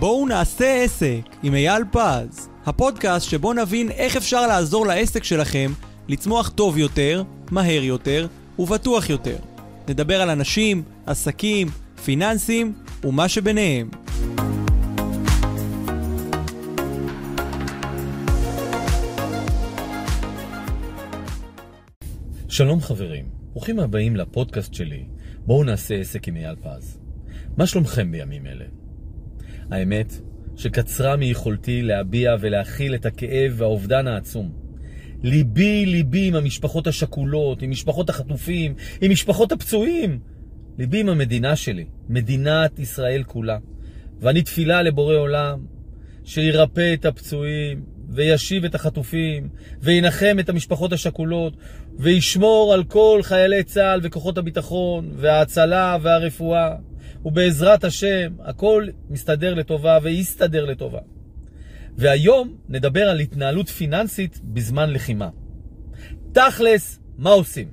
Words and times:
בואו 0.00 0.26
נעשה 0.26 0.82
עסק 0.82 1.20
עם 1.42 1.54
אייל 1.54 1.82
פז, 1.92 2.48
הפודקאסט 2.66 3.30
שבו 3.30 3.52
נבין 3.52 3.90
איך 3.90 4.16
אפשר 4.16 4.46
לעזור 4.46 4.86
לעסק 4.86 5.24
שלכם 5.24 5.72
לצמוח 6.08 6.48
טוב 6.48 6.78
יותר, 6.78 7.22
מהר 7.50 7.82
יותר 7.82 8.26
ובטוח 8.58 9.10
יותר. 9.10 9.36
נדבר 9.88 10.22
על 10.22 10.30
אנשים, 10.30 10.82
עסקים, 11.06 11.68
פיננסים 12.04 12.72
ומה 13.04 13.28
שביניהם. 13.28 13.90
שלום 22.48 22.80
חברים, 22.80 23.24
ברוכים 23.52 23.78
הבאים 23.78 24.16
לפודקאסט 24.16 24.74
שלי, 24.74 25.04
בואו 25.46 25.64
נעשה 25.64 25.94
עסק 25.94 26.28
עם 26.28 26.36
אייל 26.36 26.56
פז. 26.56 26.98
מה 27.56 27.66
שלומכם 27.66 28.12
בימים 28.12 28.46
אלה? 28.46 28.79
האמת 29.70 30.12
שקצרה 30.56 31.16
מיכולתי 31.16 31.82
להביע 31.82 32.36
ולהכיל 32.40 32.94
את 32.94 33.06
הכאב 33.06 33.54
והאובדן 33.56 34.06
העצום. 34.06 34.52
ליבי 35.22 35.86
ליבי 35.86 36.28
עם 36.28 36.34
המשפחות 36.34 36.86
השכולות, 36.86 37.62
עם 37.62 37.70
משפחות 37.70 38.10
החטופים, 38.10 38.74
עם 39.00 39.10
משפחות 39.10 39.52
הפצועים. 39.52 40.18
ליבי 40.78 41.00
עם 41.00 41.08
המדינה 41.08 41.56
שלי, 41.56 41.84
מדינת 42.08 42.78
ישראל 42.78 43.22
כולה. 43.22 43.58
ואני 44.20 44.42
תפילה 44.42 44.82
לבורא 44.82 45.14
עולם 45.14 45.64
שירפא 46.24 46.94
את 46.94 47.04
הפצועים, 47.04 47.84
וישיב 48.08 48.64
את 48.64 48.74
החטופים, 48.74 49.48
וינחם 49.82 50.36
את 50.40 50.48
המשפחות 50.48 50.92
השכולות, 50.92 51.56
וישמור 51.98 52.74
על 52.74 52.84
כל 52.84 53.20
חיילי 53.22 53.62
צה"ל 53.62 54.00
וכוחות 54.02 54.38
הביטחון, 54.38 55.10
וההצלה 55.16 55.96
והרפואה. 56.02 56.76
ובעזרת 57.24 57.84
השם, 57.84 58.32
הכל 58.40 58.86
מסתדר 59.10 59.54
לטובה 59.54 59.98
ויסתדר 60.02 60.64
לטובה. 60.64 60.98
והיום 61.96 62.56
נדבר 62.68 63.08
על 63.08 63.20
התנהלות 63.20 63.68
פיננסית 63.68 64.40
בזמן 64.44 64.90
לחימה. 64.90 65.28
תכלס, 66.32 67.00
מה 67.18 67.30
עושים? 67.30 67.68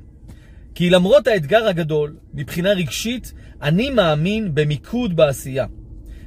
כי 0.76 0.90
למרות 0.90 1.28
האתגר 1.28 1.68
הגדול, 1.68 2.18
מבחינה 2.34 2.72
רגשית, 2.72 3.34
אני 3.62 3.90
מאמין 3.90 4.56
במיקוד 4.56 5.16
בעשייה. 5.16 5.66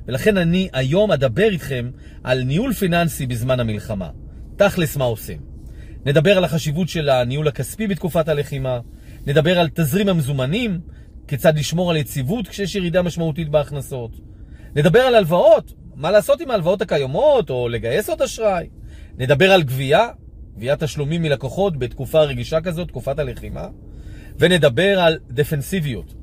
ולכן 0.07 0.37
אני 0.37 0.69
היום 0.73 1.13
אדבר 1.13 1.49
איתכם 1.51 1.91
על 2.25 2.43
ניהול 2.43 2.73
פיננסי 2.73 3.27
בזמן 3.27 3.61
המלחמה. 3.61 4.11
תכלס 4.57 4.97
מה 4.97 5.05
עושים. 5.05 5.41
נדבר 6.07 6.37
על 6.37 6.45
החשיבות 6.45 6.89
של 6.89 7.09
הניהול 7.09 7.49
הכספי 7.49 7.87
בתקופת 7.87 8.29
הלחימה, 8.29 8.81
נדבר 9.27 9.59
על 9.59 9.69
תזרים 9.75 10.09
המזומנים, 10.09 10.81
כיצד 11.31 11.59
לשמור 11.59 11.91
על 11.91 11.97
יציבות 11.97 12.49
כשיש 12.49 12.75
ירידה 12.75 13.03
משמעותית 13.03 13.49
בהכנסות. 13.49 14.11
נדבר 14.75 15.01
על 15.01 15.15
הלוואות, 15.15 15.73
מה 15.95 16.11
לעשות 16.11 16.41
עם 16.41 16.51
ההלוואות 16.51 16.83
הקיימות, 16.83 17.51
או 17.51 17.69
לגייס 17.69 18.09
עוד 18.09 18.23
אשראי. 18.23 18.69
נדבר 19.19 19.53
על 19.53 19.63
גבייה, 19.63 20.09
גביית 20.57 20.83
תשלומים 20.83 21.23
מלקוחות 21.23 21.79
בתקופה 21.79 22.23
רגישה 22.23 22.61
כזאת, 22.61 22.89
תקופת 22.89 23.19
הלחימה. 23.19 23.69
ונדבר 24.39 25.01
על 25.01 25.19
דפנסיביות, 25.29 26.15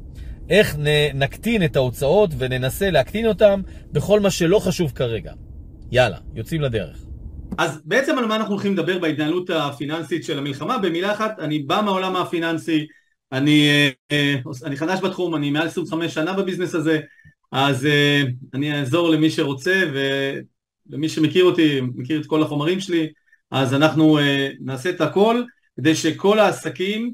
איך 0.50 0.78
נקטין 1.14 1.66
את 1.66 1.76
ההוצאות 1.76 2.30
וננסה 2.38 2.92
להקטין 2.92 3.28
אותן 3.28 3.62
בכל 3.92 4.20
מה 4.20 4.30
שלא 4.30 4.60
חשוב 4.60 4.92
כרגע. 4.92 5.34
יאללה, 5.92 6.18
יוצאים 6.36 6.62
לדרך. 6.62 7.06
אז 7.58 7.82
בעצם 7.86 8.18
על 8.18 8.26
מה 8.26 8.36
אנחנו 8.36 8.54
הולכים 8.54 8.74
לדבר 8.74 9.00
בהתנהלות 9.00 9.50
הפיננסית 9.50 10.24
של 10.24 10.38
המלחמה? 10.38 10.78
במילה 10.78 11.12
אחת, 11.12 11.40
אני 11.40 11.60
בא 11.60 11.82
מהעולם 11.86 12.16
הפיננסי, 12.16 12.88
אני, 13.32 13.70
אה, 14.12 14.36
אני 14.64 14.78
חדש 14.78 15.00
בתחום, 15.00 15.36
אני 15.36 15.52
מעל 15.52 15.68
25 15.68 16.14
שנה 16.14 16.34
בביזנס 16.34 16.76
הזה, 16.76 17.00
אז 17.52 17.86
אה, 17.86 18.24
אני 18.54 18.80
אעזור 18.80 19.10
למי 19.10 19.30
שרוצה 19.30 19.84
ולמי 19.94 21.10
שמכיר 21.10 21.44
אותי, 21.44 21.82
מכיר 21.82 22.22
את 22.22 22.26
כל 22.26 22.44
החומרים 22.44 22.80
שלי, 22.80 23.08
אז 23.52 23.74
אנחנו 23.74 24.20
אה, 24.20 24.50
נעשה 24.60 24.90
את 24.90 25.02
הכל 25.02 25.44
כדי 25.78 25.96
שכל 25.96 26.40
העסקים 26.40 27.14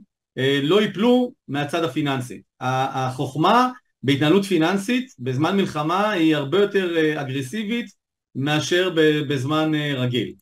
לא 0.63 0.81
ייפלו 0.81 1.33
מהצד 1.47 1.83
הפיננסי. 1.83 2.41
החוכמה 2.59 3.69
בהתנהלות 4.03 4.45
פיננסית 4.45 5.11
בזמן 5.19 5.57
מלחמה 5.57 6.11
היא 6.11 6.35
הרבה 6.35 6.61
יותר 6.61 7.19
אגרסיבית 7.21 7.85
מאשר 8.35 8.89
בזמן 9.27 9.71
רגיל. 9.75 10.33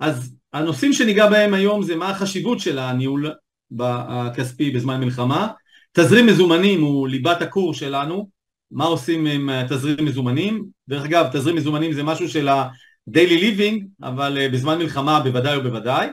אז 0.00 0.34
הנושאים 0.52 0.92
שניגע 0.92 1.30
בהם 1.30 1.54
היום 1.54 1.82
זה 1.82 1.96
מה 1.96 2.10
החשיבות 2.10 2.60
של 2.60 2.78
הניהול 2.78 3.32
הכספי 3.80 4.70
בזמן 4.70 5.00
מלחמה. 5.00 5.48
תזרים 5.92 6.26
מזומנים 6.26 6.82
הוא 6.82 7.08
ליבת 7.08 7.42
הקורס 7.42 7.76
שלנו, 7.76 8.28
מה 8.70 8.84
עושים 8.84 9.26
עם 9.26 9.50
תזרים 9.68 10.04
מזומנים. 10.04 10.64
דרך 10.88 11.04
אגב, 11.04 11.26
תזרים 11.32 11.56
מזומנים 11.56 11.92
זה 11.92 12.02
משהו 12.02 12.28
של 12.28 12.48
ה-daily 12.48 13.40
living, 13.40 13.84
אבל 14.02 14.38
אה, 14.38 14.48
בזמן 14.48 14.78
מלחמה 14.78 15.20
בוודאי 15.20 15.56
ובוודאי. 15.56 16.08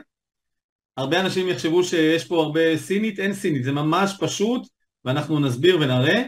הרבה 0.96 1.20
אנשים 1.20 1.48
יחשבו 1.48 1.84
שיש 1.84 2.24
פה 2.24 2.42
הרבה 2.42 2.78
סינית, 2.78 3.18
אין 3.18 3.34
סינית, 3.34 3.64
זה 3.64 3.72
ממש 3.72 4.16
פשוט, 4.20 4.68
ואנחנו 5.04 5.40
נסביר 5.40 5.78
ונראה. 5.80 6.22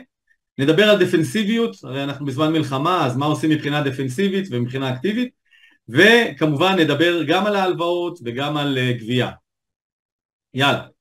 נדבר 0.59 0.91
על 0.91 1.05
דפנסיביות, 1.05 1.77
הרי 1.83 2.05
אנחנו 2.05 2.27
בזמן 2.27 2.53
מלחמה, 2.53 3.07
אז 3.07 3.17
מה 3.17 3.27
עושים 3.27 3.51
מבחינה 3.51 3.83
דפנסיבית 3.83 4.49
ומבחינה 4.51 4.95
אקטיבית, 4.95 5.29
וכמובן 5.89 6.79
נדבר 6.79 7.23
גם 7.23 7.47
על 7.47 7.57
ההלוואות 7.57 8.19
וגם 8.25 8.57
על 8.57 8.79
אה, 8.79 8.93
גבייה. 8.93 9.31
יאללה. 10.55 10.96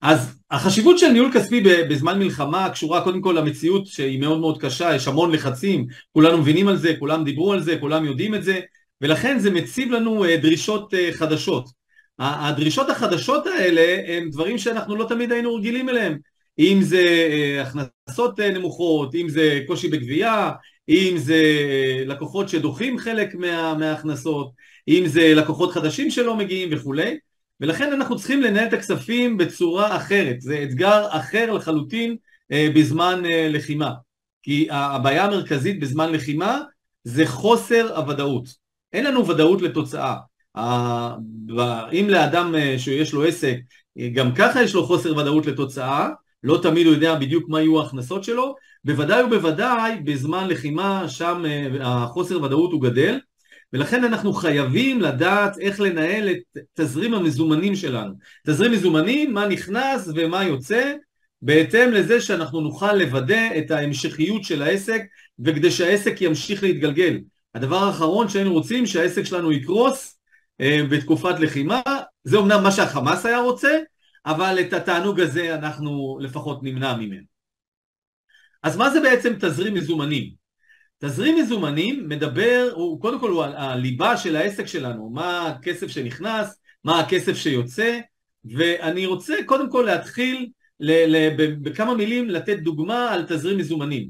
אז 0.00 0.38
החשיבות 0.50 0.98
של 0.98 1.08
ניהול 1.08 1.30
כספי 1.34 1.60
בזמן 1.60 2.18
מלחמה 2.18 2.70
קשורה 2.70 3.04
קודם 3.04 3.20
כל 3.20 3.34
למציאות 3.38 3.86
שהיא 3.86 4.20
מאוד 4.20 4.40
מאוד 4.40 4.60
קשה, 4.60 4.94
יש 4.94 5.08
המון 5.08 5.32
לחצים, 5.32 5.86
כולנו 6.12 6.38
מבינים 6.38 6.68
על 6.68 6.76
זה, 6.76 6.94
כולם 6.98 7.24
דיברו 7.24 7.52
על 7.52 7.62
זה, 7.62 7.76
כולם 7.80 8.04
יודעים 8.04 8.34
את 8.34 8.44
זה, 8.44 8.60
ולכן 9.00 9.38
זה 9.38 9.50
מציב 9.50 9.92
לנו 9.92 10.24
אה, 10.24 10.36
דרישות 10.36 10.94
אה, 10.94 11.10
חדשות. 11.12 11.78
הדרישות 12.18 12.90
החדשות 12.90 13.46
האלה 13.46 13.96
הם 14.06 14.30
דברים 14.30 14.58
שאנחנו 14.58 14.96
לא 14.96 15.04
תמיד 15.08 15.32
היינו 15.32 15.54
רגילים 15.54 15.88
אליהם, 15.88 16.18
אם 16.58 16.78
זה 16.82 17.02
אה, 17.30 17.62
הכנסות 17.62 18.40
נמוכות, 18.40 19.14
אם 19.14 19.28
זה 19.28 19.60
קושי 19.66 19.88
בגבייה, 19.88 20.50
אם 20.88 21.14
זה 21.16 21.42
לקוחות 22.06 22.48
שדוחים 22.48 22.98
חלק 22.98 23.34
מה, 23.34 23.74
מההכנסות, 23.74 24.50
אם 24.88 25.02
זה 25.06 25.34
לקוחות 25.34 25.72
חדשים 25.72 26.10
שלא 26.10 26.36
מגיעים 26.36 26.68
וכולי. 26.72 27.18
ולכן 27.60 27.92
אנחנו 27.92 28.16
צריכים 28.16 28.42
לנהל 28.42 28.68
את 28.68 28.72
הכספים 28.72 29.36
בצורה 29.36 29.96
אחרת, 29.96 30.40
זה 30.40 30.62
אתגר 30.62 31.06
אחר 31.10 31.52
לחלוטין 31.52 32.16
אה, 32.52 32.68
בזמן 32.74 33.22
אה, 33.26 33.48
לחימה. 33.50 33.92
כי 34.42 34.68
הבעיה 34.70 35.24
המרכזית 35.24 35.80
בזמן 35.80 36.12
לחימה 36.12 36.60
זה 37.04 37.26
חוסר 37.26 37.96
הוודאות. 37.96 38.48
אין 38.92 39.04
לנו 39.04 39.28
ודאות 39.28 39.62
לתוצאה. 39.62 40.16
אם 41.92 42.06
לאדם 42.08 42.54
אה, 42.54 42.78
שיש 42.78 43.12
לו 43.12 43.24
עסק, 43.24 43.56
גם 44.12 44.34
ככה 44.34 44.62
יש 44.62 44.74
לו 44.74 44.86
חוסר 44.86 45.16
ודאות 45.16 45.46
לתוצאה, 45.46 46.08
לא 46.42 46.58
תמיד 46.62 46.86
הוא 46.86 46.94
יודע 46.94 47.14
בדיוק 47.14 47.48
מה 47.48 47.60
יהיו 47.60 47.80
ההכנסות 47.80 48.24
שלו, 48.24 48.54
בוודאי 48.84 49.22
ובוודאי 49.22 50.00
בזמן 50.04 50.48
לחימה 50.48 51.08
שם 51.08 51.44
החוסר 51.80 52.42
ודאות 52.42 52.72
הוא 52.72 52.82
גדל, 52.82 53.18
ולכן 53.72 54.04
אנחנו 54.04 54.32
חייבים 54.32 55.00
לדעת 55.00 55.58
איך 55.58 55.80
לנהל 55.80 56.28
את 56.28 56.58
תזרים 56.74 57.14
המזומנים 57.14 57.76
שלנו. 57.76 58.14
תזרים 58.46 58.72
מזומנים, 58.72 59.34
מה 59.34 59.46
נכנס 59.46 60.08
ומה 60.14 60.44
יוצא, 60.44 60.94
בהתאם 61.42 61.90
לזה 61.92 62.20
שאנחנו 62.20 62.60
נוכל 62.60 62.92
לוודא 62.92 63.58
את 63.58 63.70
ההמשכיות 63.70 64.44
של 64.44 64.62
העסק 64.62 65.02
וכדי 65.38 65.70
שהעסק 65.70 66.20
ימשיך 66.20 66.62
להתגלגל. 66.62 67.18
הדבר 67.54 67.76
האחרון 67.76 68.28
שהיינו 68.28 68.52
רוצים 68.52 68.86
שהעסק 68.86 69.22
שלנו 69.22 69.52
יקרוס 69.52 70.18
אה, 70.60 70.80
בתקופת 70.90 71.40
לחימה, 71.40 71.82
זה 72.24 72.36
אומנם 72.36 72.62
מה 72.62 72.72
שהחמאס 72.72 73.26
היה 73.26 73.40
רוצה, 73.40 73.78
אבל 74.26 74.60
את 74.60 74.72
התענוג 74.72 75.20
הזה 75.20 75.54
אנחנו 75.54 76.18
לפחות 76.20 76.62
נמנע 76.62 76.96
ממנו. 76.96 77.26
אז 78.62 78.76
מה 78.76 78.90
זה 78.90 79.00
בעצם 79.00 79.34
תזרים 79.40 79.74
מזומנים? 79.74 80.47
תזרים 80.98 81.38
מזומנים 81.38 82.08
מדבר, 82.08 82.70
הוא 82.74 83.00
קודם 83.00 83.20
כל 83.20 83.30
הוא 83.30 83.44
הליבה 83.44 84.16
של 84.16 84.36
העסק 84.36 84.66
שלנו, 84.66 85.10
מה 85.10 85.46
הכסף 85.46 85.88
שנכנס, 85.88 86.60
מה 86.84 87.00
הכסף 87.00 87.36
שיוצא, 87.36 87.98
ואני 88.44 89.06
רוצה 89.06 89.34
קודם 89.46 89.70
כל 89.70 89.82
להתחיל 89.86 90.48
ל, 90.80 91.16
ל, 91.16 91.34
בכמה 91.62 91.94
מילים 91.94 92.30
לתת 92.30 92.58
דוגמה 92.58 93.12
על 93.12 93.24
תזרים 93.28 93.58
מזומנים. 93.58 94.08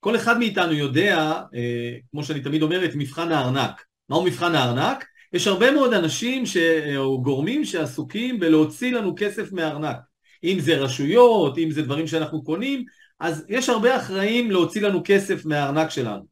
כל 0.00 0.16
אחד 0.16 0.38
מאיתנו 0.38 0.72
יודע, 0.72 1.40
אה, 1.54 1.96
כמו 2.10 2.24
שאני 2.24 2.40
תמיד 2.40 2.62
אומר, 2.62 2.84
את 2.84 2.90
מבחן 2.94 3.32
הארנק. 3.32 3.82
מהו 4.08 4.24
מבחן 4.24 4.54
הארנק? 4.54 5.04
יש 5.32 5.46
הרבה 5.46 5.70
מאוד 5.70 5.94
אנשים 5.94 6.46
ש... 6.46 6.56
או 6.96 7.22
גורמים 7.22 7.64
שעסוקים 7.64 8.40
בלהוציא 8.40 8.92
לנו 8.92 9.14
כסף 9.16 9.52
מהארנק. 9.52 9.96
אם 10.44 10.60
זה 10.60 10.76
רשויות, 10.76 11.58
אם 11.58 11.70
זה 11.70 11.82
דברים 11.82 12.06
שאנחנו 12.06 12.44
קונים, 12.44 12.84
אז 13.22 13.44
יש 13.48 13.68
הרבה 13.68 13.96
אחראים 13.96 14.50
להוציא 14.50 14.82
לנו 14.82 15.00
כסף 15.04 15.44
מהארנק 15.44 15.90
שלנו. 15.90 16.22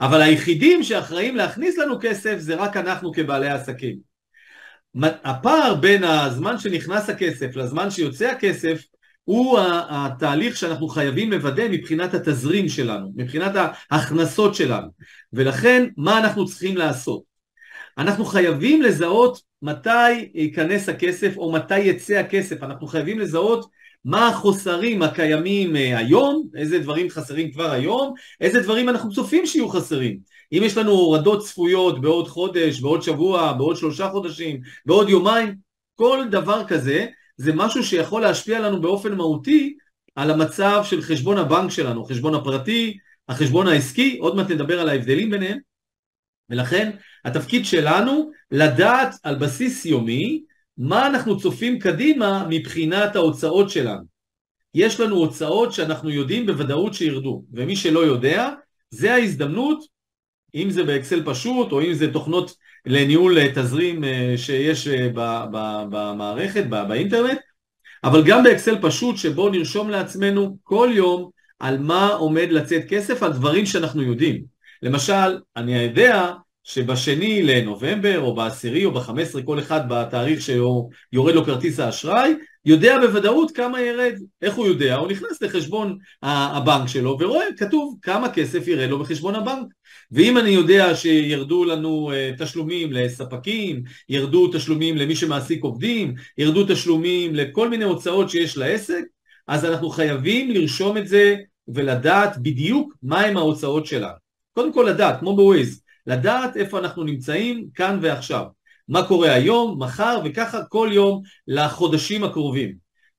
אבל 0.00 0.22
היחידים 0.22 0.82
שאחראים 0.82 1.36
להכניס 1.36 1.78
לנו 1.78 1.98
כסף 2.00 2.36
זה 2.38 2.54
רק 2.54 2.76
אנחנו 2.76 3.12
כבעלי 3.12 3.50
עסקים. 3.50 3.96
הפער 5.02 5.74
בין 5.74 6.04
הזמן 6.04 6.58
שנכנס 6.58 7.10
הכסף 7.10 7.56
לזמן 7.56 7.90
שיוצא 7.90 8.30
הכסף 8.30 8.82
הוא 9.24 9.58
התהליך 9.90 10.56
שאנחנו 10.56 10.88
חייבים 10.88 11.30
לוודא 11.30 11.68
מבחינת 11.68 12.14
התזרים 12.14 12.68
שלנו, 12.68 13.12
מבחינת 13.16 13.52
ההכנסות 13.90 14.54
שלנו. 14.54 14.88
ולכן, 15.32 15.86
מה 15.96 16.18
אנחנו 16.18 16.46
צריכים 16.46 16.76
לעשות? 16.76 17.22
אנחנו 17.98 18.24
חייבים 18.24 18.82
לזהות 18.82 19.40
מתי 19.62 20.30
ייכנס 20.34 20.88
הכסף 20.88 21.36
או 21.36 21.52
מתי 21.52 21.78
יצא 21.78 22.14
הכסף, 22.14 22.62
אנחנו 22.62 22.86
חייבים 22.86 23.18
לזהות 23.18 23.81
מה 24.04 24.28
החוסרים 24.28 25.02
הקיימים 25.02 25.76
אה, 25.76 25.98
היום, 25.98 26.48
איזה 26.54 26.78
דברים 26.78 27.10
חסרים 27.10 27.52
כבר 27.52 27.70
היום, 27.70 28.14
איזה 28.40 28.60
דברים 28.60 28.88
אנחנו 28.88 29.12
צופים 29.12 29.46
שיהיו 29.46 29.68
חסרים. 29.68 30.18
אם 30.52 30.62
יש 30.64 30.76
לנו 30.76 30.90
הורדות 30.90 31.44
צפויות 31.44 32.00
בעוד 32.00 32.28
חודש, 32.28 32.80
בעוד 32.80 33.02
שבוע, 33.02 33.52
בעוד 33.52 33.76
שלושה 33.76 34.08
חודשים, 34.08 34.60
בעוד 34.86 35.08
יומיים, 35.08 35.54
כל 35.94 36.24
דבר 36.30 36.64
כזה 36.64 37.06
זה 37.36 37.52
משהו 37.54 37.84
שיכול 37.84 38.22
להשפיע 38.22 38.60
לנו 38.60 38.80
באופן 38.80 39.14
מהותי 39.14 39.76
על 40.14 40.30
המצב 40.30 40.82
של 40.84 41.02
חשבון 41.02 41.38
הבנק 41.38 41.70
שלנו, 41.70 42.04
חשבון 42.04 42.34
הפרטי, 42.34 42.98
החשבון 43.28 43.68
העסקי, 43.68 44.18
עוד 44.18 44.36
מעט 44.36 44.50
נדבר 44.50 44.80
על 44.80 44.88
ההבדלים 44.88 45.30
ביניהם, 45.30 45.58
ולכן 46.50 46.90
התפקיד 47.24 47.66
שלנו 47.66 48.30
לדעת 48.50 49.14
על 49.22 49.34
בסיס 49.34 49.86
יומי 49.86 50.42
מה 50.78 51.06
אנחנו 51.06 51.38
צופים 51.38 51.78
קדימה 51.78 52.46
מבחינת 52.50 53.16
ההוצאות 53.16 53.70
שלנו. 53.70 54.12
יש 54.74 55.00
לנו 55.00 55.16
הוצאות 55.16 55.72
שאנחנו 55.72 56.10
יודעים 56.10 56.46
בוודאות 56.46 56.94
שירדו, 56.94 57.44
ומי 57.52 57.76
שלא 57.76 58.00
יודע, 58.00 58.50
זה 58.90 59.14
ההזדמנות, 59.14 59.84
אם 60.54 60.70
זה 60.70 60.84
באקסל 60.84 61.22
פשוט, 61.24 61.72
או 61.72 61.82
אם 61.82 61.92
זה 61.92 62.12
תוכנות 62.12 62.56
לניהול 62.86 63.38
אה, 63.38 63.52
תזרים 63.54 64.04
אה, 64.04 64.34
שיש 64.36 64.88
אה, 64.88 65.08
במערכת, 65.90 66.64
באינטרנט, 66.66 67.38
אבל 68.04 68.22
גם 68.26 68.42
באקסל 68.42 68.78
פשוט 68.82 69.16
שבו 69.16 69.48
נרשום 69.48 69.90
לעצמנו 69.90 70.56
כל 70.62 70.90
יום 70.92 71.30
על 71.58 71.78
מה 71.78 72.08
עומד 72.08 72.46
לצאת 72.50 72.82
כסף, 72.88 73.22
על 73.22 73.32
דברים 73.32 73.66
שאנחנו 73.66 74.02
יודעים. 74.02 74.42
למשל, 74.82 75.38
אני 75.56 75.82
יודע 75.82 76.32
שבשני 76.64 77.42
לנובמבר 77.42 78.20
או 78.20 78.34
בעשירי 78.34 78.84
או 78.84 78.90
בחמש 78.90 79.28
עשרה 79.28 79.42
כל 79.42 79.58
אחד 79.58 79.88
בתאריך 79.88 80.40
שיורד 80.42 81.34
לו 81.34 81.44
כרטיס 81.44 81.80
האשראי 81.80 82.34
יודע 82.64 82.98
בוודאות 83.00 83.50
כמה 83.50 83.80
ירד, 83.80 84.14
איך 84.42 84.54
הוא 84.54 84.66
יודע? 84.66 84.96
הוא 84.96 85.08
נכנס 85.08 85.42
לחשבון 85.42 85.98
הבנק 86.22 86.88
שלו 86.88 87.16
ורואה, 87.20 87.44
כתוב 87.58 87.98
כמה 88.02 88.32
כסף 88.32 88.68
ירד 88.68 88.90
לו 88.90 88.98
בחשבון 88.98 89.34
הבנק. 89.34 89.66
ואם 90.12 90.38
אני 90.38 90.50
יודע 90.50 90.94
שירדו 90.94 91.64
לנו 91.64 92.12
אה, 92.12 92.30
תשלומים 92.38 92.92
לספקים, 92.92 93.82
ירדו 94.08 94.50
תשלומים 94.52 94.96
למי 94.96 95.16
שמעסיק 95.16 95.64
עובדים, 95.64 96.14
ירדו 96.38 96.64
תשלומים 96.68 97.34
לכל 97.34 97.68
מיני 97.68 97.84
הוצאות 97.84 98.30
שיש 98.30 98.56
לעסק 98.56 99.02
אז 99.48 99.64
אנחנו 99.64 99.90
חייבים 99.90 100.50
לרשום 100.50 100.96
את 100.96 101.08
זה 101.08 101.36
ולדעת 101.68 102.38
בדיוק 102.38 102.94
מהם 103.02 103.36
ההוצאות 103.36 103.86
שלנו. 103.86 104.22
קודם 104.52 104.72
כל 104.72 104.86
לדעת, 104.88 105.20
כמו 105.20 105.36
בווייז 105.36 105.81
לדעת 106.06 106.56
איפה 106.56 106.78
אנחנו 106.78 107.04
נמצאים 107.04 107.68
כאן 107.74 107.98
ועכשיו. 108.02 108.44
מה 108.88 109.08
קורה 109.08 109.34
היום, 109.34 109.82
מחר, 109.82 110.20
וככה 110.24 110.64
כל 110.64 110.88
יום 110.92 111.22
לחודשים 111.46 112.24
הקרובים. 112.24 112.74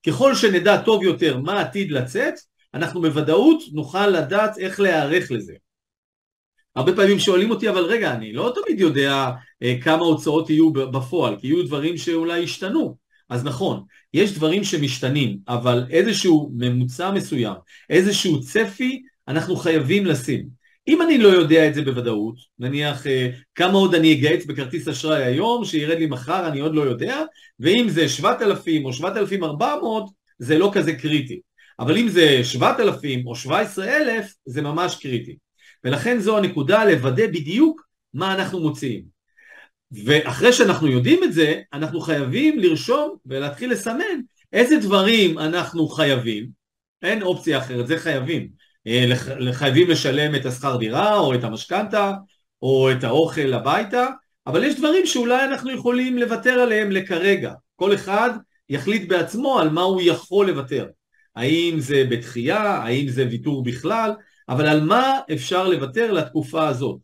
ככל 0.06 0.34
שנדע 0.34 0.82
טוב 0.82 1.02
יותר 1.02 1.38
מה 1.38 1.60
עתיד 1.60 1.90
לצאת, 1.90 2.34
אנחנו 2.74 3.00
בוודאות 3.02 3.62
נוכל 3.72 4.06
לדעת 4.06 4.58
איך 4.58 4.80
להיערך 4.80 5.30
לזה. 5.30 5.54
הרבה 6.76 6.96
פעמים 6.96 7.18
שואלים 7.18 7.50
אותי, 7.50 7.68
אבל 7.68 7.84
רגע, 7.84 8.14
אני 8.14 8.32
לא 8.32 8.52
תמיד 8.54 8.80
יודע 8.80 9.30
אה, 9.62 9.74
כמה 9.82 10.02
הוצאות 10.02 10.50
יהיו 10.50 10.72
בפועל, 10.72 11.36
כי 11.40 11.46
יהיו 11.46 11.66
דברים 11.66 11.96
שאולי 11.96 12.38
ישתנו. 12.38 12.96
אז 13.28 13.44
נכון, 13.44 13.84
יש 14.14 14.34
דברים 14.34 14.64
שמשתנים, 14.64 15.38
אבל 15.48 15.86
איזשהו 15.90 16.50
ממוצע 16.56 17.10
מסוים, 17.10 17.54
איזשהו 17.90 18.40
צפי, 18.40 19.02
אנחנו 19.28 19.56
חייבים 19.56 20.06
לשים. 20.06 20.63
אם 20.88 21.02
אני 21.02 21.18
לא 21.18 21.28
יודע 21.28 21.68
את 21.68 21.74
זה 21.74 21.82
בוודאות, 21.82 22.36
נניח 22.58 23.06
אה, 23.06 23.30
כמה 23.54 23.78
עוד 23.78 23.94
אני 23.94 24.12
אגייץ 24.12 24.46
בכרטיס 24.46 24.88
אשראי 24.88 25.24
היום, 25.24 25.64
שירד 25.64 25.98
לי 25.98 26.06
מחר, 26.06 26.48
אני 26.48 26.60
עוד 26.60 26.74
לא 26.74 26.82
יודע, 26.82 27.22
ואם 27.60 27.86
זה 27.88 28.08
7,000 28.08 28.84
או 28.84 28.92
7,400, 28.92 30.10
זה 30.38 30.58
לא 30.58 30.70
כזה 30.74 30.92
קריטי. 30.92 31.40
אבל 31.78 31.98
אם 31.98 32.08
זה 32.08 32.44
7,000 32.44 33.26
או 33.26 33.36
17,000, 33.36 34.34
זה 34.46 34.62
ממש 34.62 34.96
קריטי. 35.02 35.36
ולכן 35.84 36.18
זו 36.18 36.38
הנקודה 36.38 36.84
לוודא 36.84 37.26
בדיוק 37.26 37.86
מה 38.14 38.34
אנחנו 38.34 38.60
מוציאים. 38.60 39.14
ואחרי 40.04 40.52
שאנחנו 40.52 40.88
יודעים 40.88 41.24
את 41.24 41.32
זה, 41.32 41.60
אנחנו 41.72 42.00
חייבים 42.00 42.58
לרשום 42.58 43.16
ולהתחיל 43.26 43.72
לסמן 43.72 44.20
איזה 44.52 44.76
דברים 44.76 45.38
אנחנו 45.38 45.88
חייבים, 45.88 46.48
אין 47.02 47.22
אופציה 47.22 47.58
אחרת, 47.58 47.86
זה 47.86 47.98
חייבים. 47.98 48.48
אה, 48.86 49.12
חייבים 49.52 49.90
לשלם 49.90 50.34
את 50.34 50.46
השכר 50.46 50.76
דירה 50.76 51.18
או 51.18 51.34
את 51.34 51.44
המשכנתה 51.44 52.12
או 52.62 52.90
את 52.92 53.04
האוכל 53.04 53.52
הביתה, 53.52 54.06
אבל 54.46 54.64
יש 54.64 54.74
דברים 54.74 55.06
שאולי 55.06 55.44
אנחנו 55.44 55.70
יכולים 55.70 56.18
לוותר 56.18 56.50
עליהם 56.50 56.90
לכרגע. 56.90 57.52
כל 57.76 57.94
אחד 57.94 58.30
יחליט 58.68 59.08
בעצמו 59.08 59.58
על 59.58 59.68
מה 59.68 59.82
הוא 59.82 60.02
יכול 60.04 60.46
לוותר. 60.46 60.86
האם 61.36 61.74
זה 61.78 62.04
בתחייה, 62.10 62.62
האם 62.62 63.08
זה 63.08 63.26
ויתור 63.30 63.64
בכלל, 63.64 64.12
אבל 64.48 64.66
על 64.66 64.80
מה 64.80 65.18
אפשר 65.32 65.68
לוותר 65.68 66.12
לתקופה 66.12 66.68
הזאת. 66.68 66.98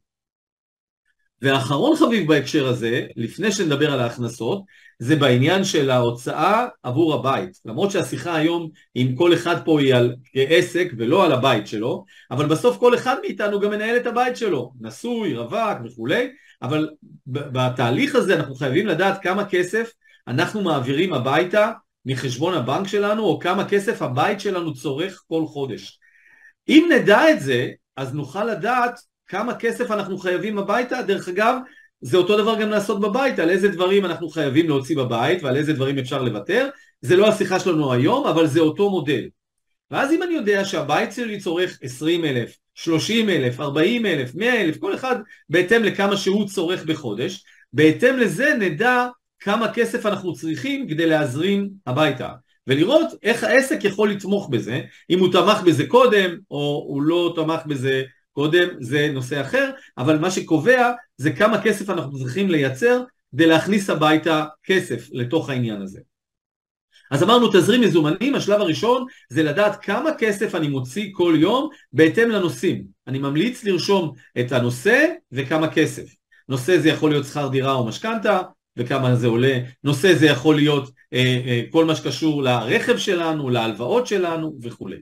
ואחרון 1.42 1.96
חביב 1.96 2.28
בהקשר 2.28 2.66
הזה, 2.66 3.06
לפני 3.16 3.52
שנדבר 3.52 3.92
על 3.92 4.00
ההכנסות, 4.00 4.62
זה 4.98 5.16
בעניין 5.16 5.64
של 5.64 5.90
ההוצאה 5.90 6.66
עבור 6.82 7.14
הבית. 7.14 7.58
למרות 7.64 7.90
שהשיחה 7.90 8.36
היום 8.36 8.70
עם 8.94 9.16
כל 9.16 9.34
אחד 9.34 9.64
פה 9.64 9.80
היא 9.80 9.94
על 9.94 10.14
עסק 10.34 10.92
ולא 10.98 11.24
על 11.24 11.32
הבית 11.32 11.66
שלו, 11.66 12.04
אבל 12.30 12.46
בסוף 12.46 12.76
כל 12.78 12.94
אחד 12.94 13.16
מאיתנו 13.22 13.60
גם 13.60 13.70
מנהל 13.70 13.96
את 13.96 14.06
הבית 14.06 14.36
שלו, 14.36 14.72
נשוי, 14.80 15.36
רווק 15.36 15.78
וכולי, 15.84 16.28
אבל 16.62 16.88
בתהליך 17.26 18.14
הזה 18.14 18.34
אנחנו 18.36 18.54
חייבים 18.54 18.86
לדעת 18.86 19.22
כמה 19.22 19.44
כסף 19.44 19.92
אנחנו 20.28 20.62
מעבירים 20.62 21.12
הביתה 21.12 21.72
מחשבון 22.06 22.54
הבנק 22.54 22.88
שלנו, 22.88 23.24
או 23.24 23.38
כמה 23.38 23.68
כסף 23.68 24.02
הבית 24.02 24.40
שלנו 24.40 24.74
צורך 24.74 25.22
כל 25.28 25.46
חודש. 25.46 25.98
אם 26.68 26.90
נדע 26.92 27.30
את 27.30 27.40
זה, 27.40 27.68
אז 27.96 28.14
נוכל 28.14 28.44
לדעת 28.44 29.00
כמה 29.30 29.54
כסף 29.54 29.90
אנחנו 29.90 30.18
חייבים 30.18 30.58
הביתה, 30.58 31.02
דרך 31.02 31.28
אגב, 31.28 31.56
זה 32.00 32.16
אותו 32.16 32.36
דבר 32.36 32.60
גם 32.60 32.70
לעשות 32.70 33.00
בבית, 33.00 33.38
על 33.38 33.50
איזה 33.50 33.68
דברים 33.68 34.04
אנחנו 34.04 34.28
חייבים 34.28 34.68
להוציא 34.68 34.96
בבית 34.96 35.42
ועל 35.42 35.56
איזה 35.56 35.72
דברים 35.72 35.98
אפשר 35.98 36.22
לוותר, 36.22 36.68
זה 37.00 37.16
לא 37.16 37.28
השיחה 37.28 37.60
שלנו 37.60 37.92
היום, 37.92 38.26
אבל 38.26 38.46
זה 38.46 38.60
אותו 38.60 38.90
מודל. 38.90 39.28
ואז 39.90 40.12
אם 40.12 40.22
אני 40.22 40.34
יודע 40.34 40.64
שהבית 40.64 41.12
שלי 41.12 41.40
צורך 41.40 41.78
20 41.82 42.24
אלף, 42.24 42.56
30 42.74 43.28
אלף, 43.28 43.60
40 43.60 44.06
אלף, 44.06 44.34
100 44.34 44.62
אלף, 44.62 44.78
כל 44.78 44.94
אחד 44.94 45.16
בהתאם 45.48 45.82
לכמה 45.82 46.16
שהוא 46.16 46.48
צורך 46.48 46.84
בחודש, 46.84 47.44
בהתאם 47.72 48.16
לזה 48.16 48.54
נדע 48.58 49.06
כמה 49.40 49.72
כסף 49.72 50.06
אנחנו 50.06 50.32
צריכים 50.32 50.88
כדי 50.88 51.06
להזרים 51.06 51.70
הביתה. 51.86 52.28
ולראות 52.66 53.08
איך 53.22 53.44
העסק 53.44 53.84
יכול 53.84 54.10
לתמוך 54.10 54.48
בזה, 54.48 54.80
אם 55.10 55.18
הוא 55.18 55.32
תמך 55.32 55.60
בזה 55.64 55.86
קודם 55.86 56.36
או 56.50 56.84
הוא 56.88 57.02
לא 57.02 57.32
תמך 57.36 57.60
בזה 57.66 58.02
קודם 58.32 58.68
זה 58.80 59.10
נושא 59.12 59.40
אחר, 59.40 59.70
אבל 59.98 60.18
מה 60.18 60.30
שקובע 60.30 60.92
זה 61.16 61.32
כמה 61.32 61.62
כסף 61.62 61.90
אנחנו 61.90 62.18
צריכים 62.18 62.50
לייצר 62.50 63.02
כדי 63.32 63.46
להכניס 63.46 63.90
הביתה 63.90 64.44
כסף 64.64 65.08
לתוך 65.12 65.50
העניין 65.50 65.82
הזה. 65.82 66.00
אז 67.10 67.22
אמרנו 67.22 67.48
תזרים 67.48 67.80
מזומנים, 67.80 68.34
השלב 68.34 68.60
הראשון 68.60 69.06
זה 69.28 69.42
לדעת 69.42 69.82
כמה 69.82 70.10
כסף 70.18 70.54
אני 70.54 70.68
מוציא 70.68 71.10
כל 71.12 71.34
יום 71.38 71.68
בהתאם 71.92 72.30
לנושאים. 72.30 72.84
אני 73.06 73.18
ממליץ 73.18 73.64
לרשום 73.64 74.12
את 74.40 74.52
הנושא 74.52 75.06
וכמה 75.32 75.68
כסף. 75.68 76.14
נושא 76.48 76.78
זה 76.78 76.88
יכול 76.88 77.10
להיות 77.10 77.26
שכר 77.26 77.48
דירה 77.48 77.72
או 77.72 77.86
משכנתה, 77.86 78.40
וכמה 78.76 79.16
זה 79.16 79.26
עולה. 79.26 79.58
נושא 79.84 80.14
זה 80.14 80.26
יכול 80.26 80.56
להיות 80.56 80.90
אה, 81.12 81.40
אה, 81.46 81.62
כל 81.70 81.84
מה 81.84 81.96
שקשור 81.96 82.42
לרכב 82.42 82.96
שלנו, 82.98 83.50
להלוואות 83.50 84.06
שלנו 84.06 84.58
וכולי. 84.62 85.00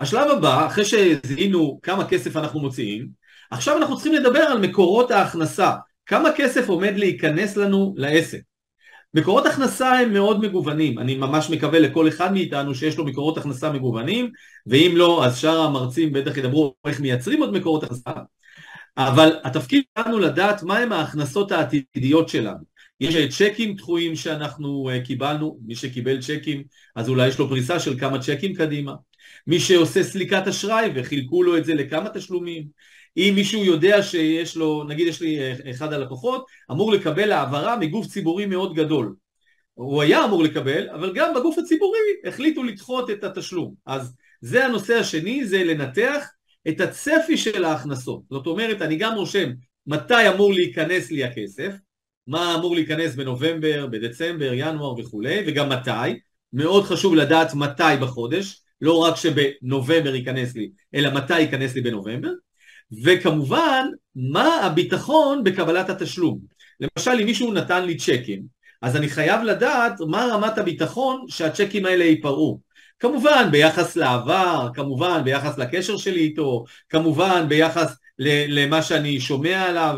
השלב 0.00 0.30
הבא, 0.30 0.66
אחרי 0.66 0.84
שזיהינו 0.84 1.80
כמה 1.82 2.08
כסף 2.08 2.36
אנחנו 2.36 2.60
מוציאים, 2.60 3.08
עכשיו 3.50 3.76
אנחנו 3.76 3.94
צריכים 3.94 4.12
לדבר 4.12 4.38
על 4.38 4.58
מקורות 4.58 5.10
ההכנסה, 5.10 5.72
כמה 6.06 6.28
כסף 6.36 6.68
עומד 6.68 6.92
להיכנס 6.96 7.56
לנו 7.56 7.94
לעסק. 7.96 8.40
מקורות 9.14 9.46
הכנסה 9.46 9.98
הם 9.98 10.12
מאוד 10.12 10.40
מגוונים, 10.40 10.98
אני 10.98 11.14
ממש 11.14 11.50
מקווה 11.50 11.78
לכל 11.78 12.08
אחד 12.08 12.32
מאיתנו 12.32 12.74
שיש 12.74 12.98
לו 12.98 13.04
מקורות 13.04 13.38
הכנסה 13.38 13.72
מגוונים, 13.72 14.30
ואם 14.66 14.92
לא, 14.94 15.24
אז 15.24 15.38
שאר 15.38 15.60
המרצים 15.60 16.12
בטח 16.12 16.36
ידברו 16.36 16.74
איך 16.86 17.00
מייצרים 17.00 17.40
עוד 17.40 17.52
מקורות 17.52 17.84
הכנסה, 17.84 18.10
אבל 18.96 19.36
התפקיד 19.44 19.84
שלנו 19.98 20.18
לדעת 20.18 20.62
מהם 20.62 20.92
ההכנסות 20.92 21.52
העתידיות 21.52 22.28
שלנו. 22.28 22.78
יש 23.00 23.38
צ'קים 23.38 23.74
דחויים 23.74 24.16
שאנחנו 24.16 24.90
אה, 24.92 25.00
קיבלנו, 25.00 25.58
מי 25.66 25.74
שקיבל 25.74 26.20
צ'קים 26.20 26.62
אז 26.96 27.08
אולי 27.08 27.28
יש 27.28 27.38
לו 27.38 27.48
פריסה 27.48 27.80
של 27.80 27.98
כמה 28.00 28.18
צ'קים 28.18 28.54
קדימה. 28.54 28.94
מי 29.46 29.60
שעושה 29.60 30.02
סליקת 30.02 30.46
אשראי 30.48 30.90
וחילקו 30.94 31.42
לו 31.42 31.56
את 31.56 31.64
זה 31.64 31.74
לכמה 31.74 32.08
תשלומים. 32.08 32.64
אם 33.16 33.32
מישהו 33.34 33.64
יודע 33.64 34.02
שיש 34.02 34.56
לו, 34.56 34.84
נגיד 34.84 35.06
יש 35.06 35.20
לי 35.20 35.38
אחד 35.70 35.92
הלקוחות, 35.92 36.46
אמור 36.70 36.92
לקבל 36.92 37.32
העברה 37.32 37.76
מגוף 37.76 38.06
ציבורי 38.06 38.46
מאוד 38.46 38.74
גדול. 38.74 39.14
הוא 39.74 40.02
היה 40.02 40.24
אמור 40.24 40.42
לקבל, 40.42 40.88
אבל 40.90 41.12
גם 41.14 41.34
בגוף 41.34 41.58
הציבורי 41.58 41.98
החליטו 42.24 42.62
לדחות 42.62 43.10
את 43.10 43.24
התשלום. 43.24 43.74
אז 43.86 44.14
זה 44.40 44.64
הנושא 44.64 44.94
השני, 44.94 45.44
זה 45.44 45.64
לנתח 45.64 46.26
את 46.68 46.80
הצפי 46.80 47.36
של 47.36 47.64
ההכנסות. 47.64 48.22
זאת 48.30 48.46
אומרת, 48.46 48.82
אני 48.82 48.96
גם 48.96 49.14
רושם 49.14 49.50
מתי 49.86 50.28
אמור 50.28 50.52
להיכנס 50.52 51.10
לי 51.10 51.24
הכסף, 51.24 51.72
מה 52.26 52.54
אמור 52.54 52.74
להיכנס 52.74 53.14
בנובמבר, 53.14 53.86
בדצמבר, 53.86 54.50
ינואר 54.52 54.98
וכולי, 54.98 55.44
וגם 55.46 55.68
מתי. 55.68 56.18
מאוד 56.52 56.84
חשוב 56.84 57.14
לדעת 57.14 57.54
מתי 57.54 57.82
בחודש, 58.00 58.62
לא 58.80 58.98
רק 58.98 59.16
שבנובמבר 59.16 60.14
ייכנס 60.14 60.54
לי, 60.54 60.70
אלא 60.94 61.10
מתי 61.10 61.40
ייכנס 61.40 61.74
לי 61.74 61.80
בנובמבר. 61.80 62.30
וכמובן, 63.04 63.86
מה 64.16 64.54
הביטחון 64.66 65.44
בקבלת 65.44 65.90
התשלום. 65.90 66.38
למשל, 66.80 67.10
אם 67.20 67.26
מישהו 67.26 67.52
נתן 67.52 67.84
לי 67.84 67.96
צ'קים, 67.96 68.42
אז 68.82 68.96
אני 68.96 69.08
חייב 69.08 69.42
לדעת 69.42 70.00
מה 70.08 70.28
רמת 70.32 70.58
הביטחון 70.58 71.24
שהצ'קים 71.28 71.86
האלה 71.86 72.04
ייפרעו. 72.04 72.60
כמובן 72.98 73.48
ביחס 73.50 73.96
לעבר, 73.96 74.68
כמובן 74.74 75.20
ביחס 75.24 75.58
לקשר 75.58 75.96
שלי 75.96 76.20
איתו, 76.20 76.64
כמובן 76.88 77.48
ביחס 77.48 77.96
למה 78.48 78.82
שאני 78.82 79.20
שומע 79.20 79.62
עליו, 79.62 79.96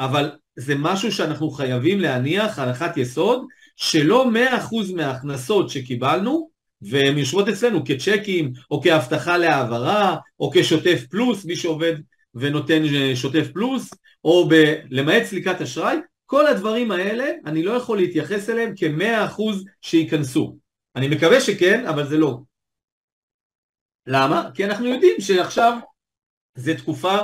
אבל 0.00 0.30
זה 0.56 0.74
משהו 0.78 1.12
שאנחנו 1.12 1.50
חייבים 1.50 2.00
להניח 2.00 2.58
הנחת 2.58 2.96
יסוד 2.96 3.46
שלא 3.76 4.30
מאה 4.30 4.58
אחוז 4.58 4.92
מההכנסות 4.92 5.70
שקיבלנו 5.70 6.49
והן 6.82 7.18
יושבות 7.18 7.48
אצלנו 7.48 7.84
כצ'קים 7.84 8.52
או 8.70 8.82
כהבטחה 8.82 9.36
להעברה 9.36 10.16
או 10.40 10.50
כשוטף 10.54 11.04
פלוס 11.10 11.44
מי 11.44 11.56
שעובד 11.56 11.94
ונותן 12.34 12.82
שוטף 13.14 13.52
פלוס 13.52 13.90
או 14.24 14.48
ב- 14.48 14.74
למעט 14.90 15.22
סליקת 15.22 15.60
אשראי 15.60 15.96
כל 16.26 16.46
הדברים 16.46 16.90
האלה 16.90 17.24
אני 17.46 17.62
לא 17.62 17.72
יכול 17.72 17.98
להתייחס 17.98 18.50
אליהם 18.50 18.72
כמאה 18.76 19.24
אחוז 19.24 19.64
שייכנסו. 19.80 20.56
אני 20.96 21.08
מקווה 21.08 21.40
שכן 21.40 21.86
אבל 21.86 22.08
זה 22.08 22.18
לא. 22.18 22.38
למה? 24.06 24.50
כי 24.54 24.64
אנחנו 24.64 24.86
יודעים 24.86 25.20
שעכשיו 25.20 25.78
זה 26.54 26.74
תקופה 26.74 27.18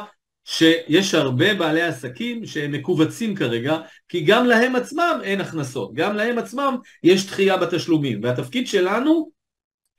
שיש 0.44 1.14
הרבה 1.14 1.54
בעלי 1.54 1.82
עסקים 1.82 2.46
שהם 2.46 2.72
מכווצים 2.72 3.34
כרגע, 3.34 3.78
כי 4.08 4.20
גם 4.24 4.46
להם 4.46 4.76
עצמם 4.76 5.20
אין 5.22 5.40
הכנסות, 5.40 5.94
גם 5.94 6.16
להם 6.16 6.38
עצמם 6.38 6.76
יש 7.02 7.26
דחייה 7.26 7.56
בתשלומים, 7.56 8.20
והתפקיד 8.22 8.66
שלנו 8.66 9.30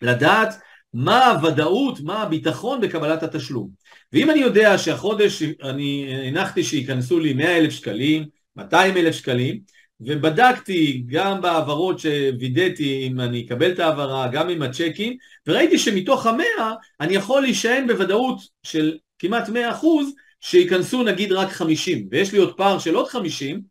לדעת 0.02 0.56
מה 0.94 1.32
הוודאות, 1.32 2.00
מה 2.00 2.22
הביטחון 2.22 2.82
בקבלת 2.82 3.24
התשלום. 3.24 3.70
ואם 4.14 4.30
אני 4.30 4.40
יודע 4.40 4.78
שהחודש 4.78 5.44
אני 5.64 6.08
הנחתי 6.28 6.64
שייכנסו 6.64 7.20
לי 7.20 7.34
100 7.34 7.58
אלף 7.58 7.72
שקלים, 7.74 8.26
200 8.56 8.98
אלף 8.98 9.16
שקלים, 9.16 9.60
ובדקתי 10.02 11.04
גם 11.06 11.42
בהעברות 11.42 12.00
שווידאתי 12.00 13.08
אם 13.08 13.20
אני 13.20 13.46
אקבל 13.46 13.72
את 13.72 13.80
ההעברה, 13.80 14.28
גם 14.28 14.50
עם 14.50 14.62
הצ'קים, 14.62 15.18
וראיתי 15.48 15.78
שמתוך 15.78 16.26
המאה 16.26 16.74
אני 17.00 17.16
יכול 17.16 17.42
להישען 17.42 17.88
בוודאות 17.88 18.40
של 18.64 18.98
כמעט 19.20 19.50
100 19.50 19.72
אחוז 19.72 20.14
שייכנסו 20.42 21.04
נגיד 21.04 21.32
רק 21.32 21.50
50, 21.50 22.08
ויש 22.12 22.32
לי 22.32 22.38
עוד 22.38 22.58
פער 22.58 22.80
של 22.80 22.96
עוד 22.96 23.08
50, 23.08 23.62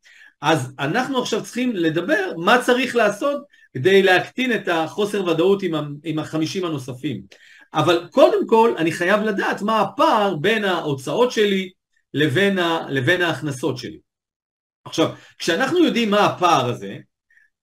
אז 0.42 0.72
אנחנו 0.78 1.22
עכשיו 1.22 1.42
צריכים 1.42 1.76
לדבר 1.76 2.32
מה 2.36 2.62
צריך 2.62 2.96
לעשות 2.96 3.42
כדי 3.76 4.02
להקטין 4.02 4.54
את 4.54 4.68
החוסר 4.68 5.24
ודאות 5.24 5.62
עם 6.04 6.18
החמישים 6.18 6.64
הנוספים. 6.64 7.22
אבל 7.74 8.08
קודם 8.10 8.46
כל 8.46 8.74
אני 8.78 8.92
חייב 8.92 9.20
לדעת 9.20 9.62
מה 9.62 9.80
הפער 9.80 10.36
בין 10.36 10.64
ההוצאות 10.64 11.32
שלי 11.32 11.70
לבין, 12.14 12.58
ה, 12.58 12.86
לבין 12.90 13.22
ההכנסות 13.22 13.78
שלי. 13.78 13.98
עכשיו, 14.84 15.14
כשאנחנו 15.38 15.84
יודעים 15.84 16.10
מה 16.10 16.26
הפער 16.26 16.66
הזה, 16.70 16.96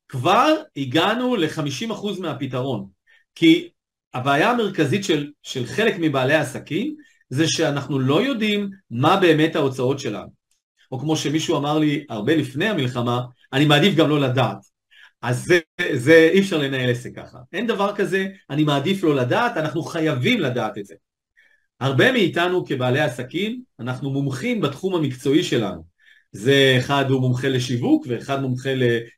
כבר 0.07 0.55
הגענו 0.77 1.35
ל-50% 1.35 2.19
מהפתרון. 2.19 2.87
כי 3.35 3.69
הבעיה 4.13 4.51
המרכזית 4.51 5.03
של, 5.03 5.31
של 5.43 5.65
חלק 5.65 5.95
מבעלי 5.99 6.33
העסקים 6.33 6.95
זה 7.29 7.45
שאנחנו 7.47 7.99
לא 7.99 8.21
יודעים 8.21 8.69
מה 8.91 9.17
באמת 9.17 9.55
ההוצאות 9.55 9.99
שלנו. 9.99 10.29
או 10.91 10.99
כמו 10.99 11.17
שמישהו 11.17 11.57
אמר 11.57 11.79
לי 11.79 12.05
הרבה 12.09 12.35
לפני 12.35 12.69
המלחמה, 12.69 13.21
אני 13.53 13.65
מעדיף 13.65 13.95
גם 13.95 14.09
לא 14.09 14.19
לדעת. 14.19 14.72
אז 15.23 15.45
זה, 15.45 15.59
זה 15.93 16.29
אי 16.33 16.39
אפשר 16.39 16.57
לנהל 16.57 16.89
עסק 16.89 17.15
ככה. 17.15 17.37
אין 17.53 17.67
דבר 17.67 17.95
כזה, 17.95 18.27
אני 18.49 18.63
מעדיף 18.63 19.03
לא 19.03 19.15
לדעת, 19.15 19.57
אנחנו 19.57 19.83
חייבים 19.83 20.39
לדעת 20.39 20.77
את 20.77 20.85
זה. 20.85 20.95
הרבה 21.79 22.11
מאיתנו 22.11 22.65
כבעלי 22.65 22.99
עסקים, 22.99 23.61
אנחנו 23.79 24.11
מומחים 24.11 24.61
בתחום 24.61 24.95
המקצועי 24.95 25.43
שלנו. 25.43 25.83
זה 26.31 26.75
אחד 26.79 27.05
הוא 27.09 27.21
מומחה 27.21 27.47
לשיווק, 27.49 28.05
ואחד 28.09 28.41
מומחה 28.41 28.69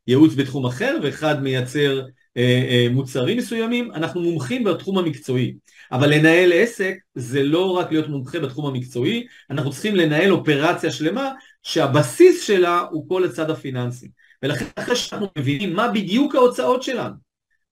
לייעוץ 0.08 0.34
בתחום 0.36 0.66
אחר, 0.66 0.98
ואחד 1.04 1.44
מייצר 1.44 2.02
אה, 2.38 2.66
אה, 2.70 2.88
מוצרים 2.92 3.38
מסוימים, 3.38 3.92
אנחנו 3.92 4.22
מומחים 4.22 4.64
בתחום 4.64 4.98
המקצועי. 4.98 5.56
אבל 5.92 6.14
לנהל 6.14 6.52
עסק 6.54 6.96
זה 7.16 7.44
לא 7.44 7.72
רק 7.72 7.92
להיות 7.92 8.08
מומחה 8.08 8.40
בתחום 8.40 8.66
המקצועי, 8.66 9.28
אנחנו 9.50 9.72
צריכים 9.72 9.96
לנהל 9.96 10.32
אופרציה 10.32 10.92
שלמה 10.92 11.32
שהבסיס 11.64 12.44
שלה 12.48 12.86
הוא 12.92 13.10
כל 13.10 13.24
הצד 13.24 13.50
הפיננסי. 13.50 14.08
ולכן 14.44 14.66
אחרי 14.76 14.96
שאנחנו 14.96 15.28
מבינים 15.38 15.74
מה 15.74 15.88
בדיוק 15.88 16.36
ההוצאות 16.36 16.84
שלנו, 16.84 17.16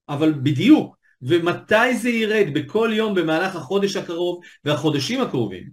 אבל 0.10 0.34
בדיוק, 0.34 0.98
ומתי 1.22 1.96
זה 1.96 2.10
ירד 2.10 2.48
בכל 2.54 2.90
יום 2.94 3.16
במהלך 3.16 3.56
החודש 3.56 3.96
הקרוב 3.96 4.40
והחודשים 4.64 5.22
הקרובים, 5.22 5.70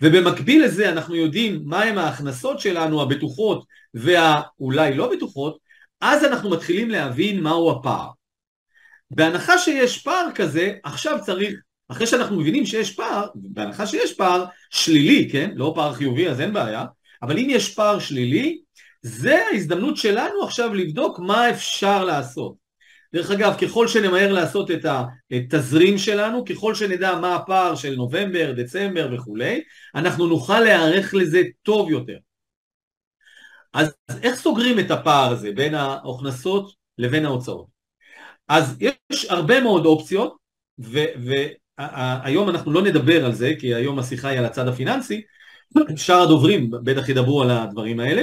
ובמקביל 0.00 0.64
לזה 0.64 0.88
אנחנו 0.92 1.14
יודעים 1.14 1.62
מהם 1.64 1.98
ההכנסות 1.98 2.60
שלנו 2.60 3.02
הבטוחות 3.02 3.64
והאולי 3.94 4.94
לא 4.94 5.12
בטוחות, 5.12 5.58
אז 6.00 6.24
אנחנו 6.24 6.50
מתחילים 6.50 6.90
להבין 6.90 7.40
מהו 7.40 7.70
הפער. 7.70 8.08
בהנחה 9.10 9.58
שיש 9.58 9.98
פער 10.02 10.26
כזה, 10.34 10.72
עכשיו 10.84 11.18
צריך, 11.26 11.54
אחרי 11.88 12.06
שאנחנו 12.06 12.40
מבינים 12.40 12.66
שיש 12.66 12.94
פער, 12.94 13.26
בהנחה 13.34 13.86
שיש 13.86 14.12
פער 14.12 14.44
שלילי, 14.70 15.28
כן? 15.32 15.50
לא 15.54 15.72
פער 15.74 15.94
חיובי 15.94 16.28
אז 16.28 16.40
אין 16.40 16.52
בעיה, 16.52 16.84
אבל 17.22 17.38
אם 17.38 17.46
יש 17.50 17.74
פער 17.74 17.98
שלילי, 17.98 18.60
זה 19.02 19.46
ההזדמנות 19.46 19.96
שלנו 19.96 20.42
עכשיו 20.42 20.74
לבדוק 20.74 21.18
מה 21.18 21.50
אפשר 21.50 22.04
לעשות. 22.04 22.62
דרך 23.14 23.30
אגב, 23.30 23.54
ככל 23.60 23.88
שנמהר 23.88 24.32
לעשות 24.32 24.70
את 24.70 24.86
התזרים 25.30 25.98
שלנו, 25.98 26.44
ככל 26.44 26.74
שנדע 26.74 27.18
מה 27.18 27.36
הפער 27.36 27.74
של 27.74 27.94
נובמבר, 27.94 28.52
דצמבר 28.56 29.08
וכולי, 29.12 29.62
אנחנו 29.94 30.26
נוכל 30.26 30.60
להיערך 30.60 31.14
לזה 31.14 31.42
טוב 31.62 31.90
יותר. 31.90 32.16
אז 33.72 33.94
איך 34.22 34.34
סוגרים 34.34 34.78
את 34.78 34.90
הפער 34.90 35.32
הזה 35.32 35.52
בין 35.52 35.74
ההכנסות 35.74 36.72
לבין 36.98 37.24
ההוצאות? 37.24 37.66
אז 38.48 38.76
יש 38.80 39.24
הרבה 39.24 39.60
מאוד 39.60 39.86
אופציות, 39.86 40.36
והיום 40.78 42.48
אנחנו 42.48 42.72
לא 42.72 42.82
נדבר 42.82 43.24
על 43.24 43.34
זה, 43.34 43.52
כי 43.58 43.74
היום 43.74 43.98
השיחה 43.98 44.28
היא 44.28 44.38
על 44.38 44.44
הצד 44.44 44.68
הפיננסי, 44.68 45.22
שאר 45.96 46.22
הדוברים 46.22 46.70
בטח 46.70 47.08
ידברו 47.08 47.42
על 47.42 47.50
הדברים 47.50 48.00
האלה, 48.00 48.22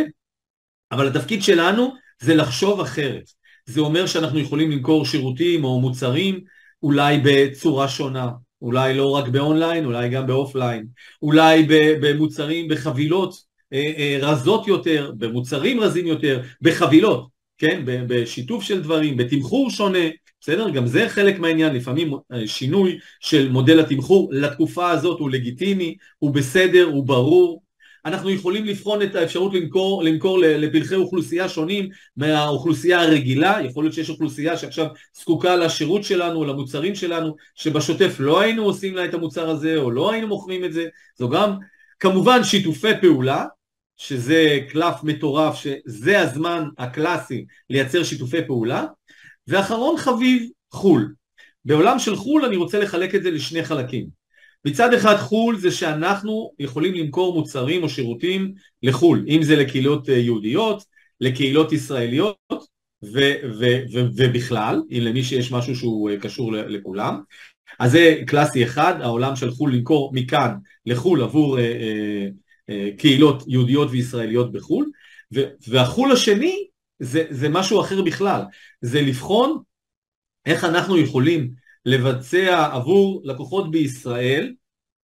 אבל 0.92 1.08
התפקיד 1.08 1.44
שלנו 1.44 1.94
זה 2.22 2.36
לחשוב 2.36 2.82
אחרת. 2.82 3.30
זה 3.66 3.82
אומר 3.82 4.06
שאנחנו 4.06 4.40
יכולים 4.40 4.72
למכור 4.72 5.06
שירותים 5.06 5.64
או 5.64 5.82
מוצרים 5.82 6.40
אולי 6.84 7.20
בצורה 7.24 7.88
שונה, 7.88 8.30
אולי 8.62 8.94
לא 8.94 9.12
רק 9.12 9.28
באונליין, 9.28 9.86
אולי 9.86 10.10
גם 10.10 10.28
באופליין, 10.28 10.86
אולי 11.22 11.68
במוצרים, 12.02 12.68
בחבילות 12.68 13.34
אה, 13.74 13.92
אה, 13.98 14.18
רזות 14.22 14.68
יותר, 14.68 15.12
במוצרים 15.18 15.80
רזים 15.80 16.08
יותר, 16.08 16.42
בחבילות, 16.62 17.28
כן, 17.58 17.82
בשיתוף 17.86 18.64
של 18.64 18.82
דברים, 18.82 19.18
בתמחור 19.18 19.70
שונה, 19.70 20.08
בסדר? 20.42 20.70
גם 20.70 20.88
זה 20.88 21.10
חלק 21.10 21.40
מהעניין, 21.40 21.76
לפעמים 21.76 22.14
אה, 22.32 22.48
שינוי 22.48 23.00
של 23.20 23.52
מודל 23.52 23.80
התמחור 23.80 24.30
לתקופה 24.32 24.90
הזאת 24.90 25.20
הוא 25.20 25.30
לגיטימי, 25.30 25.96
הוא 26.20 26.34
בסדר, 26.34 26.84
הוא 26.84 27.06
ברור, 27.06 27.62
אנחנו 28.10 28.30
יכולים 28.30 28.66
לבחון 28.66 29.02
את 29.02 29.16
האפשרות 29.16 29.54
למכור, 29.54 30.04
למכור 30.04 30.40
לפלחי 30.40 30.96
אוכלוסייה 30.96 31.50
שונים 31.50 31.90
מהאוכלוסייה 32.18 33.02
הרגילה, 33.02 33.58
יכול 33.66 33.84
להיות 33.84 33.94
שיש 33.94 34.10
אוכלוסייה 34.10 34.58
שעכשיו 34.58 34.88
זקוקה 35.22 35.56
לשירות 35.56 36.04
שלנו, 36.04 36.46
למוצרים 36.46 36.96
שלנו, 36.96 37.36
שבשוטף 37.56 38.16
לא 38.20 38.40
היינו 38.42 38.64
עושים 38.64 38.96
לה 38.96 39.06
את 39.06 39.14
המוצר 39.14 39.50
הזה 39.50 39.78
או 39.78 39.92
לא 39.92 40.12
היינו 40.12 40.28
מוכרים 40.28 40.66
את 40.66 40.74
זה, 40.74 40.86
זו 41.18 41.30
גם 41.30 41.54
כמובן 42.00 42.44
שיתופי 42.44 42.92
פעולה, 43.02 43.46
שזה 43.98 44.60
קלף 44.70 45.04
מטורף, 45.04 45.56
שזה 45.56 46.20
הזמן 46.20 46.64
הקלאסי 46.78 47.46
לייצר 47.70 48.04
שיתופי 48.04 48.46
פעולה, 48.48 48.86
ואחרון 49.48 49.98
חביב, 49.98 50.50
חו"ל. 50.72 51.14
בעולם 51.66 52.00
של 52.00 52.16
חו"ל 52.16 52.46
אני 52.46 52.56
רוצה 52.56 52.80
לחלק 52.80 53.16
את 53.16 53.24
זה 53.24 53.32
לשני 53.32 53.64
חלקים. 53.64 54.19
מצד 54.66 54.94
אחד 54.94 55.16
חו"ל 55.16 55.58
זה 55.58 55.72
שאנחנו 55.72 56.52
יכולים 56.60 56.94
למכור 56.94 57.34
מוצרים 57.34 57.84
או 57.84 57.90
שירותים 57.90 58.54
לחו"ל, 58.84 59.26
אם 59.28 59.44
זה 59.44 59.56
לקהילות 59.56 60.10
אה, 60.10 60.18
יהודיות, 60.18 60.84
לקהילות 61.22 61.72
ישראליות 61.72 62.38
ו- 63.04 63.36
ו- 63.60 63.84
ו- 63.94 64.08
ובכלל, 64.16 64.82
אם 64.92 65.00
למי 65.02 65.24
שיש 65.24 65.52
משהו 65.52 65.76
שהוא 65.76 66.10
אה, 66.10 66.20
קשור 66.20 66.52
לכולם. 66.52 67.22
אז 67.80 67.92
זה 67.92 68.22
קלאסי 68.28 68.64
אחד, 68.64 69.02
העולם 69.02 69.36
של 69.36 69.52
חו"ל 69.52 69.76
למכור 69.76 70.12
מכאן 70.14 70.56
לחו"ל 70.86 71.22
עבור 71.22 71.60
אה, 71.60 71.64
אה, 71.64 72.28
אה, 72.70 72.90
קהילות 72.98 73.44
יהודיות 73.48 73.88
וישראליות 73.92 74.52
בחו"ל, 74.52 74.90
ו- 75.36 75.50
והחו"ל 75.68 76.12
השני 76.12 76.66
זה, 77.00 77.24
זה 77.30 77.50
משהו 77.50 77.82
אחר 77.82 78.02
בכלל, 78.02 78.42
זה 78.82 79.02
לבחון 79.02 79.62
איך 80.46 80.64
אנחנו 80.64 80.98
יכולים 80.98 81.52
לבצע 81.86 82.70
עבור 82.72 83.22
לקוחות 83.26 83.72
בישראל, 83.72 84.54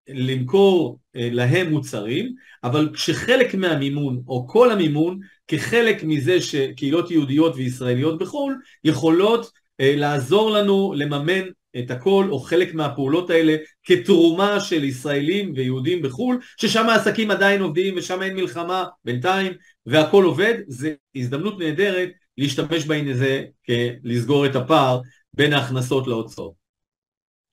למכור 0.10 1.00
אה, 1.16 1.30
להם 1.32 1.70
מוצרים, 1.72 2.36
אבל 2.64 2.90
כשחלק 2.94 3.56
מהמימון 3.56 4.22
או 4.28 4.48
כל 4.48 4.72
המימון 4.72 5.20
כחלק 5.48 6.04
מזה 6.04 6.42
שקהילות 6.42 7.12
יהודיות 7.12 7.56
וישראליות 7.56 8.20
בחו"ל 8.20 8.56
יכולות 8.84 9.52
אה, 9.80 9.94
לעזור 9.96 10.52
לנו 10.52 10.94
לממן 10.98 11.42
את 11.78 11.92
הכל 11.92 12.28
או 12.30 12.40
חלק 12.40 12.74
מהפעולות 12.74 13.30
האלה 13.30 13.56
כתרומה 13.84 14.60
של 14.60 14.84
ישראלים 14.84 15.54
ויהודים 15.56 16.02
בחו"ל, 16.02 16.40
ששם 16.58 16.90
העסקים 16.90 17.32
עדיין 17.32 17.62
עובדים 17.62 17.94
ושם 17.98 18.22
אין 18.22 18.36
מלחמה 18.36 18.86
בינתיים 19.06 19.54
והכל 19.86 20.24
עובד, 20.24 20.54
זה 20.68 20.94
הזדמנות 21.16 21.60
נהדרת 21.60 22.10
להשתמש 22.38 22.86
בעניין 22.86 23.16
הזה 23.16 23.44
כלסגור 23.66 24.46
את 24.46 24.56
הפער 24.56 25.02
בין 25.34 25.54
ההכנסות 25.54 26.08
להוצאות. 26.08 26.65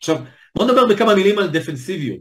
עכשיו, 0.03 0.17
בואו 0.55 0.69
נדבר 0.69 0.87
בכמה 0.87 1.15
מילים 1.15 1.39
על 1.39 1.49
דפנסיביות. 1.49 2.19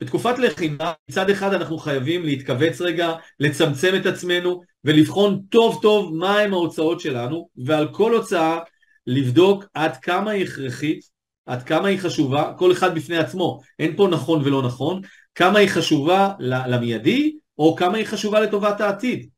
בתקופת 0.00 0.38
לחימה, 0.38 0.92
מצד 1.10 1.30
אחד 1.30 1.54
אנחנו 1.54 1.78
חייבים 1.78 2.24
להתכווץ 2.24 2.80
רגע, 2.80 3.12
לצמצם 3.40 3.94
את 3.96 4.06
עצמנו 4.06 4.62
ולבחון 4.84 5.42
טוב 5.48 5.78
טוב 5.82 6.14
מהם 6.16 6.52
ההוצאות 6.52 7.00
שלנו, 7.00 7.48
ועל 7.56 7.88
כל 7.92 8.14
הוצאה 8.14 8.58
לבדוק 9.06 9.64
עד 9.74 9.96
כמה 9.96 10.30
היא 10.30 10.44
הכרחית, 10.44 11.00
עד 11.46 11.62
כמה 11.62 11.88
היא 11.88 11.98
חשובה, 11.98 12.52
כל 12.58 12.72
אחד 12.72 12.94
בפני 12.94 13.16
עצמו, 13.16 13.60
אין 13.78 13.96
פה 13.96 14.08
נכון 14.10 14.42
ולא 14.44 14.62
נכון, 14.62 15.00
כמה 15.34 15.58
היא 15.58 15.68
חשובה 15.68 16.32
למיידי, 16.40 17.36
או 17.58 17.76
כמה 17.76 17.96
היא 17.96 18.06
חשובה 18.06 18.40
לטובת 18.40 18.80
העתיד. 18.80 19.28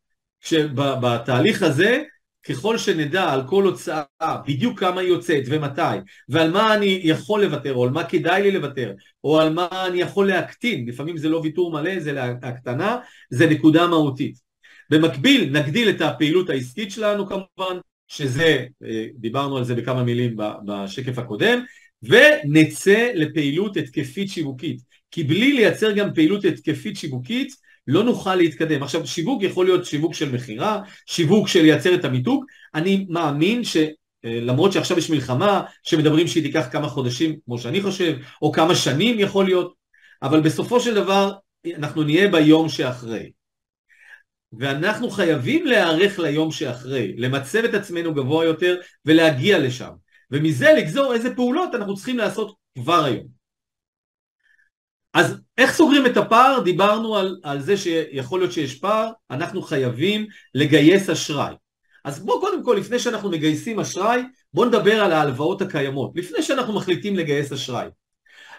כשבתהליך 0.41 1.63
הזה 1.63 2.03
ככל 2.43 2.79
שנדע 2.79 3.33
על 3.33 3.43
כל 3.47 3.65
הוצאה 3.65 4.03
בדיוק 4.47 4.81
כמה 4.81 5.01
היא 5.01 5.09
יוצאת 5.09 5.43
ומתי 5.47 5.83
ועל 6.29 6.51
מה 6.51 6.75
אני 6.75 7.01
יכול 7.05 7.45
לוותר 7.45 7.75
או 7.75 7.85
על 7.85 7.91
מה 7.91 8.05
כדאי 8.05 8.43
לי 8.43 8.51
לוותר 8.51 8.93
או 9.25 9.41
על 9.41 9.53
מה 9.53 9.69
אני 9.87 10.01
יכול 10.01 10.29
להקטין 10.29 10.89
לפעמים 10.89 11.17
זה 11.17 11.29
לא 11.29 11.37
ויתור 11.37 11.73
מלא 11.73 12.01
זה 12.01 12.13
להקטנה 12.13 12.97
זה 13.31 13.47
נקודה 13.47 13.87
מהותית. 13.87 14.49
במקביל 14.91 15.51
נגדיל 15.53 15.91
את 15.91 16.01
הפעילות 16.01 16.51
העסקית 16.51 16.91
שלנו 16.91 17.27
כמובן 17.27 17.81
שזה 18.09 18.67
אה, 18.85 19.07
דיברנו 19.15 19.57
על 19.57 19.65
זה 19.65 19.75
בכמה 19.75 20.05
מילים 20.05 20.37
בשקף 20.65 21.19
הקודם 21.19 21.61
ונצא 22.03 23.11
לפעילות 23.15 23.77
התקפית 23.77 24.31
שיווקית. 24.31 24.81
כי 25.11 25.25
בלי 25.25 25.53
לייצר 25.53 25.93
גם 25.93 26.15
פעילות 26.15 26.45
התקפית 26.45 26.97
שיווקית 26.97 27.68
לא 27.89 28.05
נוכל 28.05 28.35
להתקדם. 28.35 28.83
עכשיו 28.83 29.07
שיווק 29.07 29.43
יכול 29.43 29.67
להיות 29.67 29.85
שיווק 29.85 30.15
של 30.15 30.33
מכירה, 30.33 30.81
שיווק 31.07 31.49
של 31.49 31.63
לייצר 31.63 31.95
את 31.95 32.05
המיתוג, 32.05 32.45
אני 32.75 33.07
מאמין 33.09 33.65
ש... 33.65 33.77
אה, 34.25 34.73
שעכשיו 34.73 34.99
יש 34.99 35.11
מלחמה 35.11 35.63
שמדברים 35.83 36.27
שהיא 36.27 36.43
תיקח 36.43 36.69
כמה 36.73 36.89
חודשים 36.89 37.37
כמו 37.45 37.59
שאני 37.59 37.83
חושב, 37.83 38.17
או 38.43 38.53
כמה 38.53 38.75
שנים 38.75 39.19
יכול 39.19 39.45
להיות, 39.45 39.75
אבל 40.23 40.41
בסופו 40.41 40.81
של 40.81 40.95
דבר 40.95 41.33
אנחנו 41.77 42.03
נהיה 42.03 42.29
ביום 42.29 42.69
שאחרי. 42.69 43.31
ואנחנו 44.53 45.11
חייבים 45.11 45.67
להיערך 45.67 46.19
ליום 46.19 46.51
שאחרי, 46.51 47.15
למצב 47.17 47.65
את 47.65 47.75
עצמנו 47.75 48.15
גבוה 48.15 48.45
יותר 48.45 48.77
ולהגיע 49.05 49.59
לשם. 49.59 49.91
ומזה 50.31 50.73
לגזור 50.73 51.15
איזה 51.15 51.35
פעולות 51.35 51.75
אנחנו 51.75 51.95
צריכים 51.95 52.19
לעשות 52.19 52.55
כבר 52.79 53.05
היום. 53.05 53.38
אז 55.15 55.37
איך 55.59 55.73
סוגרים 55.73 56.07
את 56.07 56.17
הפער? 56.17 56.61
דיברנו 56.61 57.17
על, 57.17 57.37
על 57.43 57.61
זה 57.61 57.77
שיכול 57.77 58.41
להיות 58.41 58.53
שיש 58.53 58.75
פער, 58.75 59.11
אנחנו 59.31 59.63
חייבים 59.63 60.27
לגייס 60.55 61.11
אשראי. 61.11 61.55
אז 62.05 62.21
בואו 62.21 62.41
קודם 62.41 62.65
כל, 62.65 62.77
לפני 62.81 62.99
שאנחנו 62.99 63.31
מגייסים 63.31 63.81
אשראי, 63.81 64.23
בואו 64.55 64.69
נדבר 64.69 65.01
על 65.03 65.13
ההלוואות 65.13 65.63
הקיימות, 65.63 66.13
לפני 66.15 66.43
שאנחנו 66.43 66.75
מחליטים 66.75 67.17
לגייס 67.17 67.53
אשראי. 67.53 67.87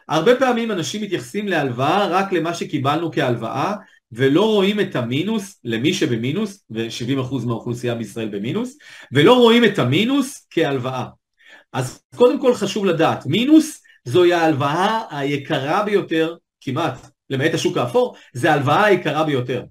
הרבה 0.10 0.36
פעמים 0.36 0.72
אנשים 0.72 1.02
מתייחסים 1.02 1.48
להלוואה 1.48 2.08
רק 2.08 2.34
למה 2.34 2.54
שקיבלנו 2.54 3.12
כהלוואה, 3.12 3.76
ולא 4.12 4.46
רואים 4.46 4.80
את 4.80 4.96
המינוס 4.96 5.60
למי 5.64 5.94
שבמינוס, 5.94 6.66
ו-70% 6.70 7.46
מהאוכלוסייה 7.46 7.96
בישראל 7.96 8.28
במינוס, 8.28 8.78
ולא 9.12 9.34
רואים 9.34 9.66
את 9.66 9.80
המינוס 9.80 10.48
כהלוואה. 10.50 11.06
אז 11.74 12.02
קודם 12.16 12.42
כל 12.42 12.54
חשוב 12.54 12.86
לדעת, 12.86 13.26
מינוס 13.26 13.82
זוהי 14.06 14.34
ההלוואה 14.34 15.04
היקרה 15.10 15.84
ביותר 15.84 16.36
כמעט, 16.62 17.10
למעט 17.30 17.54
השוק 17.54 17.78
האפור, 17.78 18.16
זה 18.34 18.52
ההלוואה 18.52 18.86
היקרה 18.86 19.24
ביותר. 19.24 19.64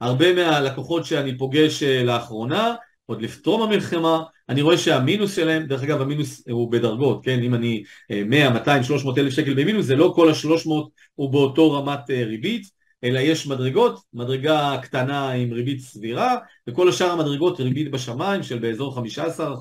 הרבה 0.00 0.34
מהלקוחות 0.34 1.04
שאני 1.04 1.38
פוגש 1.38 1.82
אה, 1.82 2.04
לאחרונה, 2.04 2.74
עוד 3.06 3.22
לפטרום 3.22 3.62
המלחמה, 3.62 4.22
אני 4.48 4.62
רואה 4.62 4.78
שהמינוס 4.78 5.36
שלהם, 5.36 5.62
דרך 5.66 5.82
אגב 5.82 6.00
המינוס 6.00 6.42
הוא 6.50 6.72
בדרגות, 6.72 7.24
כן, 7.24 7.42
אם 7.42 7.54
אני 7.54 7.84
100, 8.26 8.50
200, 8.50 8.82
300 8.82 9.18
אלף 9.18 9.32
שקל 9.32 9.54
במינוס, 9.54 9.86
זה 9.86 9.96
לא 9.96 10.12
כל 10.16 10.28
ה-300 10.28 10.70
הוא 11.14 11.30
באותו 11.30 11.72
רמת 11.72 12.10
אה, 12.10 12.24
ריבית, 12.24 12.76
אלא 13.04 13.18
יש 13.18 13.46
מדרגות, 13.46 14.00
מדרגה 14.12 14.76
קטנה 14.82 15.30
עם 15.30 15.52
ריבית 15.52 15.80
סבירה, 15.80 16.36
וכל 16.68 16.88
השאר 16.88 17.10
המדרגות 17.10 17.60
ריבית 17.60 17.90
בשמיים 17.90 18.42
של 18.42 18.58
באזור 18.58 18.98
15% 18.98 19.00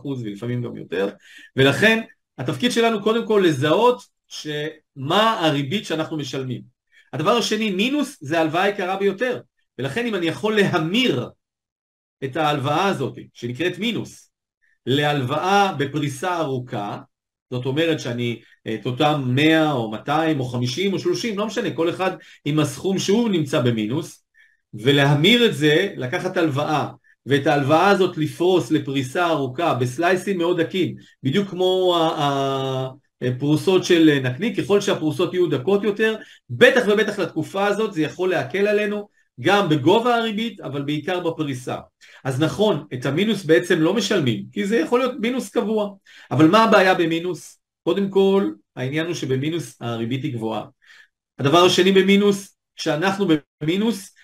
ולפעמים 0.05 0.61
גם 0.61 0.77
יותר, 0.77 1.09
ולכן 1.55 2.01
התפקיד 2.37 2.71
שלנו 2.71 3.03
קודם 3.03 3.27
כל 3.27 3.43
לזהות 3.45 4.14
שמה 4.27 5.39
הריבית 5.39 5.85
שאנחנו 5.85 6.17
משלמים. 6.17 6.61
הדבר 7.13 7.31
השני, 7.31 7.71
מינוס 7.71 8.17
זה 8.21 8.37
ההלוואה 8.37 8.63
היקרה 8.63 8.97
ביותר, 8.97 9.41
ולכן 9.79 10.05
אם 10.05 10.15
אני 10.15 10.25
יכול 10.25 10.55
להמיר 10.55 11.29
את 12.23 12.37
ההלוואה 12.37 12.85
הזאת, 12.87 13.17
שנקראת 13.33 13.79
מינוס, 13.79 14.31
להלוואה 14.85 15.73
בפריסה 15.73 16.39
ארוכה, 16.39 16.99
זאת 17.51 17.65
אומרת 17.65 17.99
שאני 17.99 18.41
את 18.73 18.85
אותם 18.85 19.23
100 19.27 19.71
או 19.71 19.91
200 19.91 20.39
או 20.39 20.45
50 20.45 20.93
או 20.93 20.99
30, 20.99 21.37
לא 21.37 21.47
משנה, 21.47 21.71
כל 21.71 21.89
אחד 21.89 22.11
עם 22.45 22.59
הסכום 22.59 22.99
שהוא 22.99 23.29
נמצא 23.29 23.61
במינוס, 23.61 24.23
ולהמיר 24.73 25.45
את 25.45 25.55
זה, 25.55 25.93
לקחת 25.95 26.37
הלוואה, 26.37 26.89
ואת 27.25 27.47
ההלוואה 27.47 27.89
הזאת 27.89 28.17
לפרוס 28.17 28.71
לפריסה 28.71 29.27
ארוכה 29.27 29.73
בסלייסים 29.73 30.37
מאוד 30.37 30.61
דקים, 30.61 30.95
בדיוק 31.23 31.49
כמו 31.49 31.95
פרוסות 33.39 33.85
של 33.85 34.09
אה, 34.09 34.19
נקניק, 34.19 34.59
ככל 34.59 34.81
שהפרוסות 34.81 35.33
יהיו 35.33 35.47
דקות 35.47 35.83
יותר, 35.83 36.15
בטח 36.49 36.81
ובטח 36.87 37.19
לתקופה 37.19 37.67
הזאת 37.67 37.93
זה 37.93 38.01
יכול 38.01 38.29
להקל 38.29 38.67
עלינו 38.67 39.07
גם 39.41 39.69
בגובה 39.69 40.15
הריבית, 40.15 40.61
אבל 40.61 40.81
בעיקר 40.81 41.19
בפריסה. 41.19 41.77
אז 42.23 42.41
נכון, 42.41 42.85
את 42.93 43.05
המינוס 43.05 43.45
בעצם 43.45 43.79
לא 43.79 43.93
משלמים, 43.93 44.43
כי 44.51 44.65
זה 44.65 44.77
יכול 44.77 44.99
להיות 44.99 45.15
מינוס 45.19 45.49
קבוע. 45.49 45.89
אבל 46.31 46.47
מה 46.47 46.63
הבעיה 46.63 46.93
במינוס? 46.93 47.59
קודם 47.83 48.09
כל, 48.09 48.51
העניין 48.75 49.05
הוא 49.05 49.13
שבמינוס 49.13 49.77
הריבית 49.81 50.23
היא 50.23 50.33
גבוהה. 50.33 50.65
הדבר 51.39 51.65
השני 51.65 51.91
במינוס, 51.91 52.57
כשאנחנו 52.75 53.27
במינוס 53.61 54.15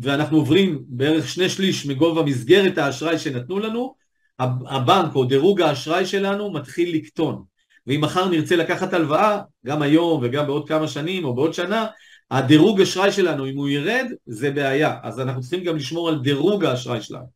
ואנחנו 0.00 0.36
עוברים 0.36 0.82
בערך 0.88 1.28
שני 1.28 1.48
שליש 1.48 1.86
מגובה 1.86 2.22
מסגרת 2.22 2.78
האשראי 2.78 3.18
שנתנו 3.18 3.58
לנו, 3.58 3.94
הבנק 4.38 5.14
או 5.14 5.24
דירוג 5.24 5.60
האשראי 5.60 6.06
שלנו 6.06 6.52
מתחיל 6.52 6.96
לקטון. 6.96 7.44
ואם 7.86 8.00
מחר 8.00 8.28
נרצה 8.28 8.56
לקחת 8.56 8.92
הלוואה, 8.92 9.40
גם 9.66 9.82
היום 9.82 10.20
וגם 10.22 10.46
בעוד 10.46 10.68
כמה 10.68 10.88
שנים 10.88 11.24
או 11.24 11.34
בעוד 11.34 11.54
שנה, 11.54 11.86
הדירוג 12.30 12.80
אשראי 12.80 13.12
שלנו, 13.12 13.46
אם 13.46 13.56
הוא 13.56 13.68
ירד, 13.68 14.06
זה 14.26 14.50
בעיה. 14.50 14.96
אז 15.02 15.20
אנחנו 15.20 15.40
צריכים 15.40 15.64
גם 15.64 15.76
לשמור 15.76 16.08
על 16.08 16.18
דירוג 16.18 16.64
האשראי 16.64 17.02
שלנו. 17.02 17.26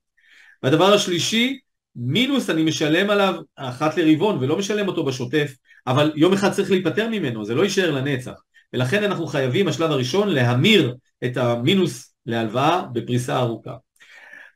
והדבר 0.62 0.94
השלישי, 0.94 1.58
מינוס 1.96 2.50
אני 2.50 2.62
משלם 2.62 3.10
עליו 3.10 3.34
אחת 3.56 3.96
לרבעון 3.96 4.38
ולא 4.40 4.56
משלם 4.56 4.88
אותו 4.88 5.04
בשוטף, 5.04 5.54
אבל 5.86 6.12
יום 6.14 6.32
אחד 6.32 6.52
צריך 6.52 6.70
להיפטר 6.70 7.08
ממנו, 7.08 7.44
זה 7.44 7.54
לא 7.54 7.62
יישאר 7.62 7.90
לנצח. 7.90 8.32
ולכן 8.72 9.04
אנחנו 9.04 9.26
חייבים, 9.26 9.68
השלב 9.68 9.90
הראשון, 9.90 10.28
להמיר 10.28 10.94
את 11.24 11.36
המינוס 11.36 12.14
להלוואה 12.26 12.82
בפריסה 12.92 13.38
ארוכה. 13.38 13.74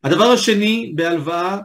הדבר 0.05 0.25
השני 0.25 0.93
בהלוואה 0.95 1.59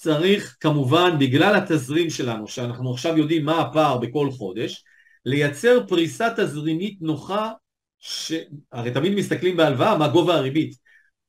צריך 0.00 0.56
כמובן 0.60 1.18
בגלל 1.18 1.54
התזרים 1.54 2.10
שלנו 2.10 2.48
שאנחנו 2.48 2.92
עכשיו 2.92 3.18
יודעים 3.18 3.44
מה 3.44 3.60
הפער 3.60 3.98
בכל 3.98 4.30
חודש 4.30 4.84
לייצר 5.24 5.86
פריסה 5.88 6.28
תזרימית 6.36 7.02
נוחה 7.02 7.50
שהרי 7.98 8.90
תמיד 8.94 9.14
מסתכלים 9.14 9.56
בהלוואה 9.56 9.98
מה 9.98 10.08
גובה 10.08 10.34
הריבית. 10.34 10.74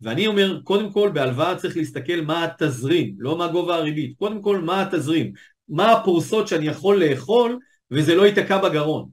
ואני 0.02 0.28
אומר 0.28 0.60
קודם 0.64 0.92
כל 0.92 1.12
בהלוואה 1.14 1.56
צריך 1.56 1.78
להסתכל 1.78 2.22
מה 2.22 2.44
התזרים 2.44 3.16
לא 3.18 3.38
מה 3.38 3.48
גובה 3.48 3.76
הריבית. 3.76 4.18
קודם 4.18 4.42
כל 4.42 4.60
מה 4.60 4.82
התזרים. 4.82 5.34
מה 5.70 5.92
הפרוסות 5.92 6.48
שאני 6.48 6.68
יכול 6.68 7.04
לאכול 7.04 7.60
וזה 7.92 8.16
לא 8.16 8.26
ייתקע 8.26 8.58
בגרון. 8.58 9.10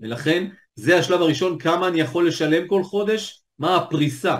ולכן 0.00 0.48
זה 0.74 0.98
השלב 0.98 1.22
הראשון 1.22 1.58
כמה 1.58 1.88
אני 1.88 2.00
יכול 2.00 2.28
לשלם 2.28 2.68
כל 2.68 2.84
חודש? 2.84 3.42
מה 3.58 3.76
הפריסה? 3.76 4.36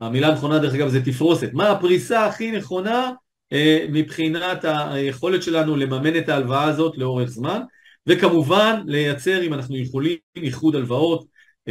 המילה 0.00 0.28
הנכונה 0.28 0.58
דרך 0.58 0.74
אגב 0.74 0.88
זה 0.88 1.04
תפרוסת. 1.04 1.50
מה 1.52 1.70
הפריסה 1.70 2.26
הכי 2.26 2.50
נכונה 2.50 3.12
מבחינת 3.88 4.64
היכולת 4.64 5.42
שלנו 5.42 5.76
לממן 5.76 6.18
את 6.18 6.28
ההלוואה 6.28 6.64
הזאת 6.64 6.98
לאורך 6.98 7.28
זמן, 7.28 7.60
וכמובן 8.06 8.82
לייצר, 8.86 9.42
אם 9.42 9.54
אנחנו 9.54 9.76
יכולים, 9.76 10.16
איחוד 10.36 10.76
הלוואות, 10.76 11.26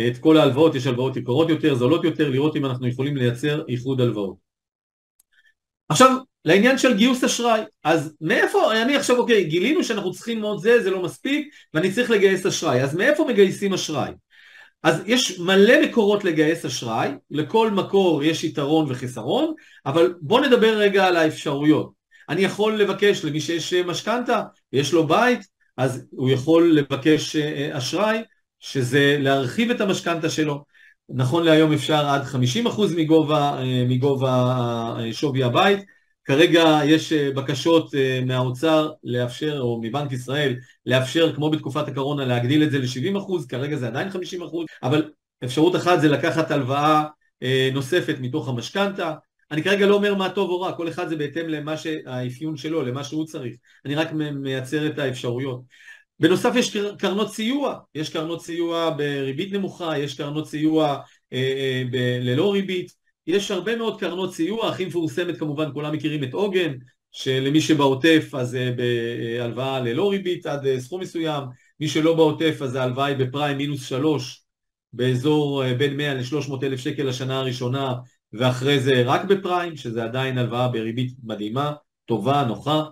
את 0.07 0.17
כל 0.17 0.37
ההלוואות, 0.37 0.75
יש 0.75 0.87
הלוואות 0.87 1.17
יקרות 1.17 1.49
יותר, 1.49 1.75
זולות 1.75 2.03
יותר, 2.03 2.29
לראות 2.29 2.55
אם 2.55 2.65
אנחנו 2.65 2.87
יכולים 2.87 3.17
לייצר 3.17 3.63
איחוד 3.67 4.01
הלוואות. 4.01 4.35
עכשיו, 5.89 6.17
לעניין 6.45 6.77
של 6.77 6.97
גיוס 6.97 7.23
אשראי, 7.23 7.61
אז 7.83 8.15
מאיפה, 8.21 8.81
אני 8.81 8.95
עכשיו 8.95 9.17
אוקיי, 9.17 9.43
גילינו 9.43 9.83
שאנחנו 9.83 10.11
צריכים 10.11 10.39
מאוד 10.39 10.61
זה, 10.61 10.83
זה 10.83 10.91
לא 10.91 11.03
מספיק, 11.03 11.47
ואני 11.73 11.91
צריך 11.91 12.11
לגייס 12.11 12.45
אשראי, 12.45 12.83
אז 12.83 12.95
מאיפה 12.95 13.25
מגייסים 13.29 13.73
אשראי? 13.73 14.11
אז 14.83 15.01
יש 15.05 15.39
מלא 15.39 15.85
מקורות 15.85 16.23
לגייס 16.23 16.65
אשראי, 16.65 17.09
לכל 17.31 17.71
מקור 17.71 18.23
יש 18.23 18.43
יתרון 18.43 18.85
וחיסרון, 18.89 19.53
אבל 19.85 20.13
בוא 20.21 20.41
נדבר 20.41 20.77
רגע 20.77 21.07
על 21.07 21.17
האפשרויות. 21.17 21.91
אני 22.29 22.41
יכול 22.41 22.81
לבקש 22.81 23.25
למי 23.25 23.41
שיש 23.41 23.73
משכנתה, 23.73 24.43
יש 24.73 24.93
לו 24.93 25.07
בית, 25.07 25.39
אז 25.77 26.05
הוא 26.11 26.29
יכול 26.29 26.71
לבקש 26.75 27.35
אה, 27.35 27.77
אשראי, 27.77 28.17
שזה 28.59 29.17
להרחיב 29.19 29.71
את 29.71 29.81
המשכנתה 29.81 30.29
שלו. 30.29 30.63
נכון 31.09 31.45
להיום 31.45 31.73
אפשר 31.73 32.07
עד 32.07 32.21
50% 32.65 32.81
מגובה, 32.95 33.59
אה, 33.59 33.85
מגובה 33.87 34.55
אה, 34.99 35.13
שווי 35.13 35.43
הבית, 35.43 35.79
כרגע 36.29 36.79
יש 36.85 37.13
אה, 37.13 37.31
בקשות 37.31 37.95
אה, 37.95 38.21
מהאוצר 38.25 38.91
לאפשר, 39.03 39.59
או 39.59 39.81
מבנק 39.83 40.11
ישראל, 40.11 40.55
לאפשר 40.85 41.35
כמו 41.35 41.49
בתקופת 41.49 41.87
הקורונה 41.87 42.25
להגדיל 42.25 42.63
את 42.63 42.71
זה 42.71 42.79
ל-70%, 42.79 43.47
כרגע 43.49 43.75
זה 43.75 43.87
עדיין 43.87 44.09
50%, 44.09 44.15
אבל 44.83 45.11
אפשרות 45.43 45.75
אחת 45.75 46.01
זה 46.01 46.07
לקחת 46.07 46.51
הלוואה 46.51 47.05
אה, 47.43 47.69
נוספת 47.73 48.15
מתוך 48.19 48.47
המשכנתה. 48.47 49.13
אני 49.51 49.63
כרגע 49.63 49.85
לא 49.85 49.95
אומר 49.95 50.15
מה 50.15 50.29
טוב 50.29 50.49
או 50.49 50.61
רע, 50.61 50.73
כל 50.73 50.89
אחד 50.89 51.09
זה 51.09 51.15
בהתאם 51.15 51.49
למה 51.49 51.77
שהאפיון 51.77 52.57
שלו, 52.57 52.81
למה 52.81 53.03
שהוא 53.03 53.25
צריך. 53.25 53.55
אני 53.85 53.95
רק 53.95 54.11
מייצר 54.13 54.87
את 54.87 54.99
האפשרויות. 54.99 55.61
בנוסף 56.19 56.51
יש 56.55 56.77
קרנות 56.97 57.33
סיוע, 57.33 57.79
יש 57.95 58.09
קרנות 58.09 58.41
סיוע 58.41 58.89
בריבית 58.89 59.53
נמוכה, 59.53 59.97
יש 59.97 60.17
קרנות 60.17 60.47
סיוע 60.47 60.97
אה, 61.33 61.83
אה, 61.93 62.19
ללא 62.21 62.53
ריבית, 62.53 62.98
יש 63.27 63.51
הרבה 63.51 63.75
מאוד 63.75 63.99
קרנות 63.99 64.33
סיוע, 64.33 64.69
הכי 64.69 64.85
מפורסמת 64.85 65.39
כמובן, 65.39 65.73
כולם 65.73 65.93
מכירים 65.93 66.23
את 66.23 66.33
עוגן, 66.33 66.73
שלמי 67.11 67.61
שבעוטף 67.61 68.29
אז 68.33 68.55
אה, 68.55 68.71
בהלוואה 68.71 69.79
ללא 69.79 70.11
ריבית 70.11 70.45
עד 70.45 70.65
אה, 70.65 70.79
סכום 70.79 71.01
מסוים, 71.01 71.43
מי 71.79 71.87
שלא 71.87 72.15
בעוטף 72.15 72.61
אז 72.61 72.75
ההלוואה 72.75 73.05
היא 73.05 73.17
בפריים 73.17 73.57
מינוס 73.57 73.85
שלוש, 73.85 74.43
באזור 74.93 75.65
אה, 75.65 75.73
בין 75.73 75.97
100 75.97 76.13
ל-300 76.13 76.63
אלף 76.63 76.79
שקל 76.79 77.03
לשנה 77.03 77.39
הראשונה, 77.39 77.93
ואחרי 78.33 78.79
זה 78.79 79.03
רק 79.05 79.25
בפריים, 79.25 79.77
שזה 79.77 80.03
עדיין 80.03 80.37
הלוואה 80.37 80.67
בריבית 80.67 81.13
מדהימה, 81.23 81.73
טובה, 82.05 82.45
נוחה, 82.47 82.83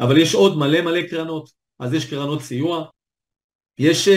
אבל 0.00 0.18
יש 0.18 0.34
עוד 0.34 0.58
מלא 0.58 0.80
מלא 0.80 1.02
קרנות, 1.02 1.50
אז 1.78 1.94
יש 1.94 2.10
קרנות 2.10 2.42
סיוע, 2.42 2.84
יש 3.78 4.08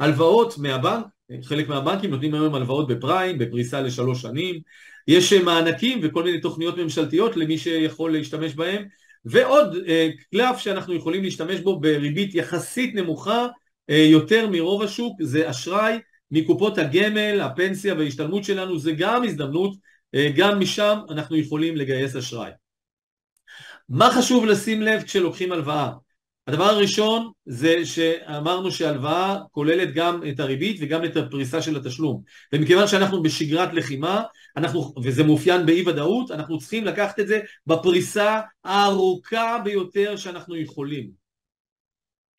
הלוואות 0.00 0.58
מהבנק, 0.58 1.04
חלק 1.42 1.68
מהבנקים 1.68 2.10
נותנים 2.10 2.34
היום 2.34 2.54
הלוואות 2.54 2.88
בפריים, 2.88 3.38
בפריסה 3.38 3.80
לשלוש 3.80 4.22
שנים, 4.22 4.60
יש 5.08 5.32
אה, 5.32 5.42
מענקים 5.42 6.00
וכל 6.02 6.22
מיני 6.24 6.40
תוכניות 6.40 6.78
ממשלתיות 6.78 7.36
למי 7.36 7.58
שיכול 7.58 8.12
להשתמש 8.12 8.54
בהם 8.54 8.84
ועוד 9.24 9.76
אה, 9.88 10.08
קלף 10.30 10.58
שאנחנו 10.58 10.94
יכולים 10.94 11.22
להשתמש 11.22 11.60
בו 11.60 11.80
בריבית 11.80 12.34
יחסית 12.34 12.94
נמוכה 12.94 13.46
אה, 13.90 14.06
יותר 14.10 14.48
מרוב 14.50 14.82
השוק 14.82 15.22
זה 15.22 15.50
אשראי 15.50 15.98
מקופות 16.30 16.78
הגמל, 16.78 17.40
הפנסיה 17.40 17.94
וההשתלמות 17.94 18.44
שלנו 18.44 18.78
זה 18.78 18.92
גם 18.92 19.24
הזדמנות, 19.24 19.74
גם 20.36 20.60
משם 20.60 20.98
אנחנו 21.10 21.36
יכולים 21.36 21.76
לגייס 21.76 22.16
אשראי. 22.16 22.50
מה 23.88 24.10
חשוב 24.10 24.44
לשים 24.44 24.82
לב 24.82 25.02
כשלוקחים 25.02 25.52
הלוואה? 25.52 25.90
הדבר 26.46 26.64
הראשון 26.64 27.30
זה 27.46 27.86
שאמרנו 27.86 28.72
שהלוואה 28.72 29.38
כוללת 29.50 29.94
גם 29.94 30.20
את 30.28 30.40
הריבית 30.40 30.76
וגם 30.80 31.04
את 31.04 31.16
הפריסה 31.16 31.62
של 31.62 31.76
התשלום. 31.76 32.22
ומכיוון 32.52 32.86
שאנחנו 32.86 33.22
בשגרת 33.22 33.74
לחימה 33.74 34.22
אנחנו, 34.56 34.94
וזה 35.02 35.24
מאופיין 35.24 35.66
באי 35.66 35.88
ודאות 35.88 36.30
אנחנו 36.30 36.58
צריכים 36.58 36.84
לקחת 36.84 37.20
את 37.20 37.26
זה 37.26 37.40
בפריסה 37.66 38.40
הארוכה 38.64 39.58
ביותר 39.64 40.16
שאנחנו 40.16 40.56
יכולים. 40.56 41.10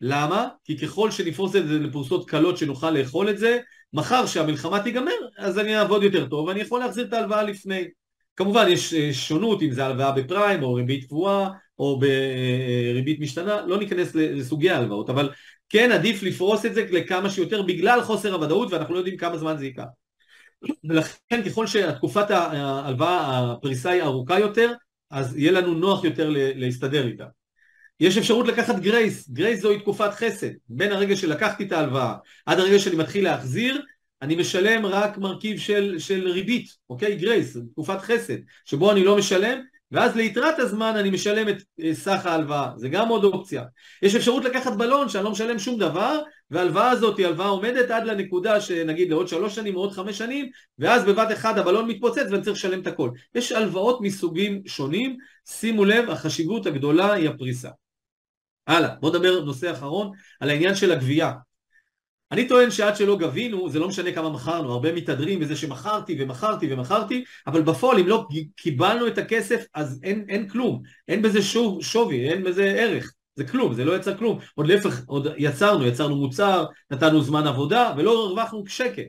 למה? 0.02 0.48
כי 0.64 0.78
ככל 0.78 1.12
שנפרוס 1.12 1.56
את 1.56 1.68
זה 1.68 1.80
לפרוסות 1.80 2.30
קלות 2.30 2.58
שנוכל 2.58 2.92
לאכול 2.92 3.30
את 3.30 3.38
זה 3.38 3.60
מחר 3.94 4.26
שהמלחמה 4.26 4.84
תיגמר 4.84 5.12
אז 5.38 5.60
אני 5.60 5.78
אעבוד 5.78 6.04
יותר 6.04 6.28
טוב 6.28 6.48
ואני 6.48 6.62
יכול 6.62 6.80
להחזיר 6.80 7.06
את 7.06 7.14
ההלוואה 7.14 7.44
לפני. 7.44 7.84
כמובן 8.36 8.66
יש 8.70 8.94
אה, 8.94 9.14
שונות 9.14 9.62
אם 9.62 9.72
זה 9.72 9.86
הלוואה 9.86 10.12
בפריים 10.12 10.64
או 10.64 10.74
ריבית 10.74 11.06
קבועה 11.08 11.50
או 11.80 12.00
בריבית 12.00 13.20
משתנה, 13.20 13.62
לא 13.66 13.80
ניכנס 13.80 14.16
לסוגי 14.16 14.70
ההלוואות, 14.70 15.10
אבל 15.10 15.30
כן 15.70 15.92
עדיף 15.92 16.24
לפרוס 16.24 16.66
את 16.66 16.74
זה 16.74 16.86
לכמה 16.92 17.30
שיותר 17.30 17.62
בגלל 17.62 18.02
חוסר 18.02 18.34
הוודאות 18.34 18.74
ואנחנו 18.74 18.94
לא 18.94 19.00
יודעים 19.00 19.18
כמה 19.18 19.38
זמן 19.38 19.58
זה 19.58 19.66
ייקח. 19.66 19.84
ולכן 20.84 21.44
ככל 21.46 21.68
שהתקופת 21.68 22.32
ההלוואה, 22.32 23.52
הפריסה 23.52 23.90
היא 23.90 24.02
ארוכה 24.02 24.40
יותר, 24.40 24.74
אז 25.12 25.38
יהיה 25.38 25.52
לנו 25.52 25.74
נוח 25.74 26.04
יותר 26.04 26.30
להסתדר 26.36 27.08
איתה. 27.08 27.26
יש 28.00 28.18
אפשרות 28.18 28.48
לקחת 28.48 28.80
גרייס, 28.80 29.30
גרייס 29.30 29.62
זוהי 29.62 29.80
תקופת 29.80 30.14
חסד, 30.14 30.50
בין 30.70 30.92
הרגע 30.92 31.16
שלקחתי 31.16 31.64
את 31.64 31.72
ההלוואה 31.72 32.16
עד 32.46 32.60
הרגע 32.60 32.80
שאני 32.80 32.96
מתחיל 32.96 33.24
להחזיר, 33.24 33.82
אני 34.22 34.36
משלם 34.36 34.86
רק 34.86 35.18
מרכיב 35.18 35.60
של, 35.60 35.96
של 36.00 36.28
ריבית, 36.28 36.70
אוקיי? 36.90 37.16
גרייס, 37.16 37.58
תקופת 37.72 38.02
חסד, 38.02 38.38
שבו 38.66 38.92
אני 38.92 39.04
לא 39.04 39.18
משלם 39.18 39.62
ואז 39.96 40.16
ליתרת 40.16 40.60
הזמן 40.60 40.96
אני 40.96 41.10
משלם 41.10 41.50
את 41.50 41.56
אה, 41.84 41.94
סך 41.94 42.26
ההלוואה, 42.26 42.72
זה 42.78 42.90
גם 42.90 43.10
עוד 43.10 43.24
אופציה. 43.24 43.64
יש 44.02 44.16
אפשרות 44.16 44.44
לקחת 44.46 44.74
בלון 44.74 45.10
שאני 45.10 45.24
לא 45.24 45.32
משלם 45.32 45.60
שום 45.60 45.80
דבר, 45.80 46.20
וההלוואה 46.52 46.90
הזאת 46.90 47.18
היא 47.18 47.26
הלוואה 47.28 47.48
עומדת 47.48 47.92
עד 47.92 48.06
לנקודה 48.06 48.62
שנגיד 48.62 49.10
לעוד 49.10 49.28
שלוש 49.28 49.56
שנים 49.56 49.76
או 49.76 49.80
עוד 49.80 49.92
חמש 49.92 50.18
שנים, 50.18 50.50
ואז 50.80 51.06
בבת 51.06 51.32
אחד 51.32 51.58
הבלון 51.58 51.88
מתפוצץ 51.88 52.26
ואני 52.32 52.42
צריך 52.42 52.58
לשלם 52.58 52.82
את 52.82 52.88
הכל. 52.88 53.10
יש 53.36 53.52
הלוואות 53.52 54.02
מסוגים 54.02 54.62
שונים, 54.66 55.18
שימו 55.46 55.86
לב, 55.86 56.10
החשיבות 56.10 56.66
הגדולה 56.66 57.14
היא 57.14 57.30
הפריסה. 57.30 57.70
הלאה, 58.68 58.90
בואו 59.00 59.14
נדבר 59.14 59.44
נושא 59.44 59.72
אחרון 59.72 60.12
על 60.40 60.50
העניין 60.50 60.76
של 60.76 60.92
הגבייה. 60.92 61.32
אני 62.36 62.48
טוען 62.48 62.72
שעד 62.72 62.96
שלא 62.96 63.18
גבינו, 63.18 63.70
זה 63.70 63.80
לא 63.80 63.88
משנה 63.88 64.12
כמה 64.12 64.30
מכרנו, 64.30 64.72
הרבה 64.72 64.92
מתהדרים 64.92 65.40
בזה 65.40 65.56
שמכרתי 65.56 66.18
ומכרתי 66.20 66.74
ומכרתי, 66.74 67.24
אבל 67.48 67.62
בפועל 67.62 68.00
אם 68.00 68.08
לא 68.08 68.28
קיבלנו 68.56 69.08
את 69.08 69.18
הכסף 69.18 69.66
אז 69.74 70.00
אין, 70.04 70.26
אין 70.30 70.50
כלום, 70.50 70.82
אין 71.08 71.22
בזה 71.22 71.42
שוב, 71.42 71.84
שווי, 71.84 72.30
אין 72.30 72.44
בזה 72.44 72.64
ערך, 72.64 73.14
זה 73.36 73.48
כלום, 73.48 73.74
זה 73.74 73.86
לא 73.86 73.96
יצא 73.96 74.18
כלום, 74.18 74.40
עוד 74.56 74.68
להפך, 74.68 75.02
עוד 75.08 75.28
יצרנו, 75.38 75.86
יצרנו 75.86 76.16
מוצר, 76.16 76.66
נתנו 76.92 77.22
זמן 77.22 77.48
עבודה 77.48 77.94
ולא 77.98 78.26
הרווחנו 78.26 78.64
שקל, 78.68 79.06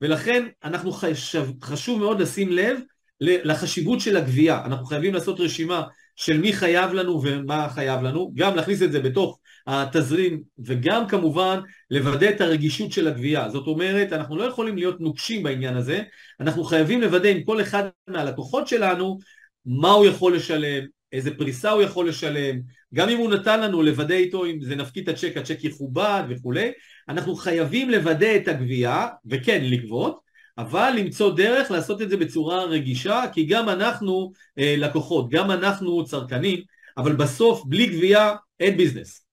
ולכן 0.00 0.46
אנחנו 0.64 0.92
חשב, 0.92 1.46
חשוב 1.62 1.98
מאוד 1.98 2.20
לשים 2.20 2.52
לב 2.52 2.78
לחשיבות 3.20 4.00
של 4.00 4.16
הגבייה, 4.16 4.64
אנחנו 4.64 4.86
חייבים 4.86 5.14
לעשות 5.14 5.40
רשימה 5.40 5.82
של 6.16 6.38
מי 6.38 6.52
חייב 6.52 6.92
לנו 6.92 7.22
ומה 7.22 7.68
חייב 7.68 8.02
לנו, 8.02 8.32
גם 8.34 8.56
להכניס 8.56 8.82
את 8.82 8.92
זה 8.92 9.00
בתוך 9.00 9.38
התזרים 9.66 10.42
וגם 10.64 11.08
כמובן 11.08 11.60
לוודא 11.90 12.28
את 12.28 12.40
הרגישות 12.40 12.92
של 12.92 13.08
הגבייה. 13.08 13.48
זאת 13.48 13.66
אומרת, 13.66 14.12
אנחנו 14.12 14.36
לא 14.36 14.44
יכולים 14.44 14.76
להיות 14.76 15.00
נוקשים 15.00 15.42
בעניין 15.42 15.76
הזה, 15.76 16.02
אנחנו 16.40 16.64
חייבים 16.64 17.00
לוודא 17.00 17.28
עם 17.28 17.42
כל 17.42 17.60
אחד 17.60 17.88
מהלקוחות 18.08 18.68
שלנו 18.68 19.18
מה 19.66 19.90
הוא 19.90 20.06
יכול 20.06 20.36
לשלם, 20.36 20.84
איזה 21.12 21.34
פריסה 21.38 21.70
הוא 21.70 21.82
יכול 21.82 22.08
לשלם, 22.08 22.60
גם 22.94 23.08
אם 23.08 23.18
הוא 23.18 23.30
נתן 23.30 23.60
לנו 23.60 23.82
לוודא 23.82 24.14
איתו 24.14 24.46
אם 24.46 24.60
זה 24.60 24.76
נפקיד 24.76 25.08
את 25.08 25.14
הצ'ק, 25.14 25.36
הצ'ק 25.36 25.64
יכובד 25.64 26.22
וכולי, 26.28 26.72
אנחנו 27.08 27.34
חייבים 27.34 27.90
לוודא 27.90 28.36
את 28.36 28.48
הגבייה, 28.48 29.06
וכן 29.26 29.64
לגבות, 29.64 30.20
אבל 30.58 30.92
למצוא 30.98 31.36
דרך 31.36 31.70
לעשות 31.70 32.02
את 32.02 32.10
זה 32.10 32.16
בצורה 32.16 32.64
רגישה, 32.64 33.24
כי 33.32 33.44
גם 33.46 33.68
אנחנו 33.68 34.32
אה, 34.58 34.74
לקוחות, 34.78 35.30
גם 35.30 35.50
אנחנו 35.50 36.04
צרכנים, 36.04 36.58
אבל 36.96 37.16
בסוף 37.16 37.62
בלי 37.66 37.86
גבייה 37.86 38.34
אין 38.60 38.76
ביזנס. 38.76 39.26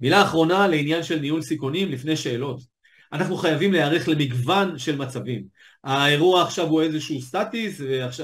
מילה 0.00 0.22
אחרונה 0.22 0.66
לעניין 0.66 1.02
של 1.02 1.18
ניהול 1.18 1.42
סיכונים 1.42 1.92
לפני 1.92 2.16
שאלות. 2.16 2.60
אנחנו 3.12 3.36
חייבים 3.36 3.72
להיערך 3.72 4.08
למגוון 4.08 4.78
של 4.78 4.96
מצבים. 4.96 5.44
האירוע 5.84 6.42
עכשיו 6.42 6.66
הוא 6.66 6.82
איזשהו 6.82 7.20
סטטיס, 7.20 7.80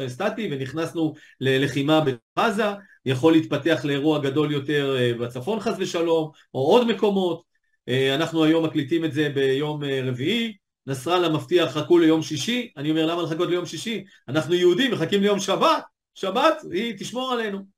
סטטי 0.06 0.48
ונכנסנו 0.50 1.14
ללחימה 1.40 2.04
בעזה, 2.37 2.64
יכול 3.06 3.32
להתפתח 3.32 3.80
לאירוע 3.84 4.18
גדול 4.18 4.52
יותר 4.52 4.96
אה, 4.98 5.12
בצפון 5.14 5.60
חס 5.60 5.74
ושלום, 5.78 6.30
או 6.54 6.60
עוד 6.60 6.87
מקומות. 6.87 7.42
אה, 7.88 8.14
אנחנו 8.14 8.44
היום 8.44 8.64
מקליטים 8.64 9.04
את 9.04 9.12
זה 9.12 9.28
ביום 9.34 9.84
אה, 9.84 10.00
רביעי, 10.04 10.56
נסראללה 10.87 11.28
מבטיח 11.28 11.72
חכו 11.72 11.98
ליום 11.98 12.22
שישי, 12.22 12.72
אני 12.76 12.90
אומר 12.90 13.06
למה 13.06 13.22
לחכות 13.22 13.48
ליום 13.48 13.66
שישי? 13.66 14.04
אנחנו 14.28 14.54
יהודים 14.54 14.92
מחכים 14.92 15.22
ליום 15.22 15.40
שבת, 15.40 15.84
שבת 16.14 16.54
היא 16.70 16.94
תשמור 16.98 17.32
עלינו. 17.32 17.73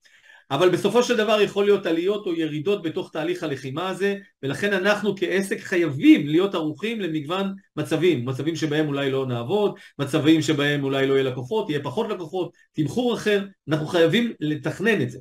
אבל 0.50 0.68
בסופו 0.68 1.02
של 1.02 1.16
דבר 1.16 1.40
יכול 1.40 1.64
להיות 1.64 1.86
עליות 1.86 2.26
או 2.26 2.34
ירידות 2.34 2.82
בתוך 2.82 3.10
תהליך 3.12 3.42
הלחימה 3.42 3.88
הזה 3.88 4.16
ולכן 4.42 4.72
אנחנו 4.72 5.14
כעסק 5.16 5.60
חייבים 5.60 6.28
להיות 6.28 6.54
ערוכים 6.54 7.00
למגוון 7.00 7.54
מצבים, 7.76 8.26
מצבים 8.26 8.56
שבהם 8.56 8.88
אולי 8.88 9.10
לא 9.10 9.26
נעבוד, 9.26 9.74
מצבים 9.98 10.42
שבהם 10.42 10.84
אולי 10.84 11.06
לא 11.06 11.14
יהיה 11.14 11.24
לקוחות, 11.24 11.70
יהיה 11.70 11.82
פחות 11.82 12.08
לקוחות, 12.08 12.52
תמחור 12.72 13.14
אחר, 13.14 13.44
אנחנו 13.68 13.86
חייבים 13.86 14.32
לתכנן 14.40 15.02
את 15.02 15.10
זה 15.10 15.18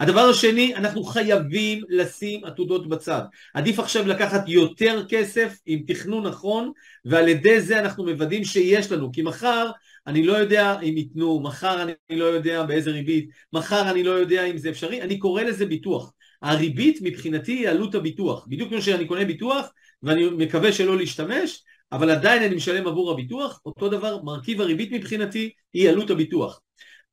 הדבר 0.00 0.20
השני, 0.20 0.74
אנחנו 0.74 1.04
חייבים 1.04 1.82
לשים 1.88 2.44
עתודות 2.44 2.88
בצד. 2.88 3.22
עדיף 3.54 3.78
עכשיו 3.78 4.08
לקחת 4.08 4.48
יותר 4.48 5.04
כסף 5.08 5.58
עם 5.66 5.82
תכנון 5.86 6.26
נכון, 6.26 6.72
ועל 7.04 7.28
ידי 7.28 7.60
זה 7.60 7.78
אנחנו 7.80 8.04
מוודאים 8.04 8.44
שיש 8.44 8.92
לנו, 8.92 9.12
כי 9.12 9.22
מחר 9.22 9.70
אני 10.06 10.22
לא 10.22 10.32
יודע 10.32 10.80
אם 10.80 10.96
ייתנו, 10.96 11.40
מחר 11.40 11.82
אני 11.82 12.18
לא 12.18 12.24
יודע 12.24 12.62
באיזה 12.62 12.90
ריבית, 12.90 13.30
מחר 13.52 13.90
אני 13.90 14.02
לא 14.02 14.10
יודע 14.10 14.44
אם 14.44 14.58
זה 14.58 14.70
אפשרי, 14.70 15.02
אני 15.02 15.18
קורא 15.18 15.42
לזה 15.42 15.66
ביטוח. 15.66 16.12
הריבית 16.42 16.98
מבחינתי 17.02 17.52
היא 17.52 17.68
עלות 17.68 17.94
הביטוח. 17.94 18.46
בדיוק 18.48 18.68
כמו 18.68 18.82
שאני 18.82 19.06
קונה 19.06 19.24
ביטוח, 19.24 19.66
ואני 20.02 20.26
מקווה 20.26 20.72
שלא 20.72 20.96
להשתמש, 20.96 21.62
אבל 21.92 22.10
עדיין 22.10 22.42
אני 22.42 22.56
משלם 22.56 22.86
עבור 22.86 23.12
הביטוח, 23.12 23.60
אותו 23.66 23.88
דבר, 23.88 24.22
מרכיב 24.22 24.60
הריבית 24.60 24.92
מבחינתי 24.92 25.50
היא 25.72 25.90
עלות 25.90 26.10
הביטוח. 26.10 26.60